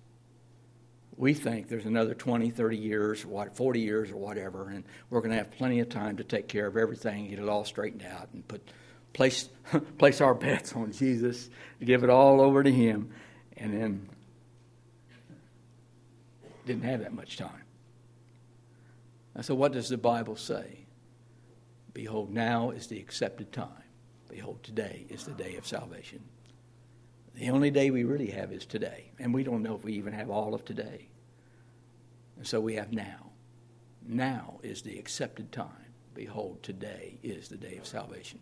We 1.16 1.34
think 1.34 1.68
there's 1.68 1.84
another 1.84 2.14
20, 2.14 2.50
30 2.50 2.76
years, 2.76 3.26
what, 3.26 3.54
40 3.56 3.80
years 3.80 4.10
or 4.10 4.16
whatever, 4.16 4.68
and 4.68 4.84
we're 5.10 5.20
going 5.20 5.30
to 5.30 5.36
have 5.36 5.50
plenty 5.52 5.80
of 5.80 5.88
time 5.88 6.16
to 6.16 6.24
take 6.24 6.48
care 6.48 6.66
of 6.66 6.76
everything, 6.76 7.28
get 7.28 7.38
it 7.38 7.48
all 7.48 7.64
straightened 7.64 8.04
out, 8.04 8.28
and 8.32 8.46
put 8.48 8.66
place 9.12 9.48
place 9.98 10.20
our 10.20 10.34
bets 10.34 10.72
on 10.74 10.92
Jesus, 10.92 11.50
give 11.84 12.02
it 12.02 12.10
all 12.10 12.40
over 12.40 12.62
to 12.62 12.72
Him, 12.72 13.10
and 13.56 13.74
then 13.74 14.08
didn't 16.66 16.84
have 16.84 17.00
that 17.00 17.12
much 17.12 17.36
time. 17.36 17.62
And 19.34 19.44
so, 19.44 19.54
what 19.54 19.72
does 19.72 19.88
the 19.88 19.98
Bible 19.98 20.36
say? 20.36 20.86
Behold, 21.94 22.32
now 22.32 22.70
is 22.70 22.86
the 22.86 22.98
accepted 22.98 23.52
time. 23.52 23.68
Behold, 24.28 24.62
today 24.62 25.04
is 25.10 25.24
the 25.24 25.32
day 25.32 25.56
of 25.56 25.66
salvation. 25.66 26.20
The 27.34 27.50
only 27.50 27.70
day 27.70 27.90
we 27.90 28.04
really 28.04 28.30
have 28.30 28.52
is 28.52 28.66
today, 28.66 29.10
and 29.18 29.32
we 29.32 29.42
don't 29.42 29.62
know 29.62 29.74
if 29.74 29.84
we 29.84 29.94
even 29.94 30.12
have 30.12 30.30
all 30.30 30.54
of 30.54 30.64
today. 30.64 31.08
And 32.36 32.46
so 32.46 32.60
we 32.60 32.74
have 32.74 32.92
now. 32.92 33.30
Now 34.06 34.58
is 34.62 34.82
the 34.82 34.98
accepted 34.98 35.52
time. 35.52 35.68
Behold, 36.14 36.62
today 36.62 37.18
is 37.22 37.48
the 37.48 37.56
day 37.56 37.76
of 37.76 37.86
salvation. 37.86 38.40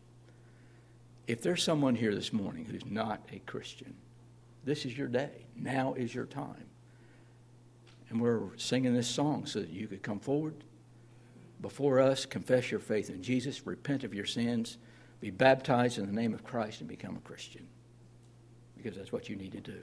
If 1.27 1.43
there's 1.43 1.63
someone 1.63 1.95
here 1.95 2.15
this 2.15 2.33
morning 2.33 2.65
who's 2.65 2.85
not 2.85 3.21
a 3.33 3.39
Christian, 3.41 3.95
this 4.65 4.85
is 4.85 4.99
your 4.99 5.07
day. 5.07 5.47
Now 5.55 5.95
is 5.95 6.15
your 6.15 6.27
time. 6.27 6.67
And 8.09 8.21
we're 8.21 8.57
singing 8.57 8.95
this 8.95 9.07
song 9.07 9.47
so 9.47 9.61
that 9.61 9.71
you 9.71 9.87
could 9.87 10.03
come 10.03 10.19
forward 10.19 10.55
before 11.61 12.01
us, 12.01 12.27
confess 12.27 12.71
your 12.71 12.81
faith 12.81 13.11
in 13.11 13.23
Jesus, 13.23 13.67
repent 13.67 14.03
of 14.03 14.15
your 14.15 14.25
sins, 14.25 14.79
be 15.21 15.31
baptized 15.31 15.99
in 15.99 16.07
the 16.07 16.13
name 16.13 16.35
of 16.35 16.43
Christ, 16.43 16.81
and 16.81 16.89
become 16.89 17.17
a 17.17 17.21
Christian. 17.21 17.67
Because 18.83 18.97
that's 18.97 19.13
what 19.13 19.29
you 19.29 19.37
need 19.37 19.53
to 19.53 19.61
do 19.61 19.83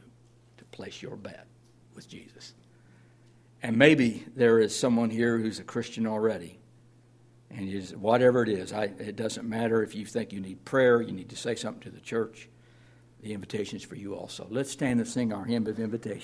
to 0.58 0.66
place 0.66 1.02
your 1.02 1.16
bet 1.16 1.46
with 1.94 2.08
Jesus. 2.08 2.54
And 3.62 3.78
maybe 3.78 4.26
there 4.36 4.60
is 4.60 4.78
someone 4.78 5.10
here 5.10 5.38
who's 5.38 5.60
a 5.60 5.64
Christian 5.64 6.06
already. 6.06 6.60
And 7.50 7.70
is, 7.70 7.96
whatever 7.96 8.44
it 8.44 8.50
is, 8.50 8.74
I, 8.74 8.84
it 9.00 9.16
doesn't 9.16 9.48
matter 9.48 9.82
if 9.82 9.96
you 9.96 10.06
think 10.06 10.34
you 10.34 10.42
need 10.42 10.64
prayer, 10.66 11.02
you 11.02 11.14
need 11.14 11.30
to 11.30 11.38
say 11.38 11.56
something 11.56 11.82
to 11.84 11.90
the 11.90 12.02
church. 12.02 12.50
The 13.22 13.34
invitation 13.34 13.78
is 13.78 13.84
for 13.84 13.96
you 13.96 14.16
also. 14.16 14.48
Let's 14.50 14.70
stand 14.70 15.00
and 15.00 15.08
sing 15.08 15.34
our 15.34 15.46
hymn 15.46 15.66
of 15.68 15.80
invitation. 15.80 16.22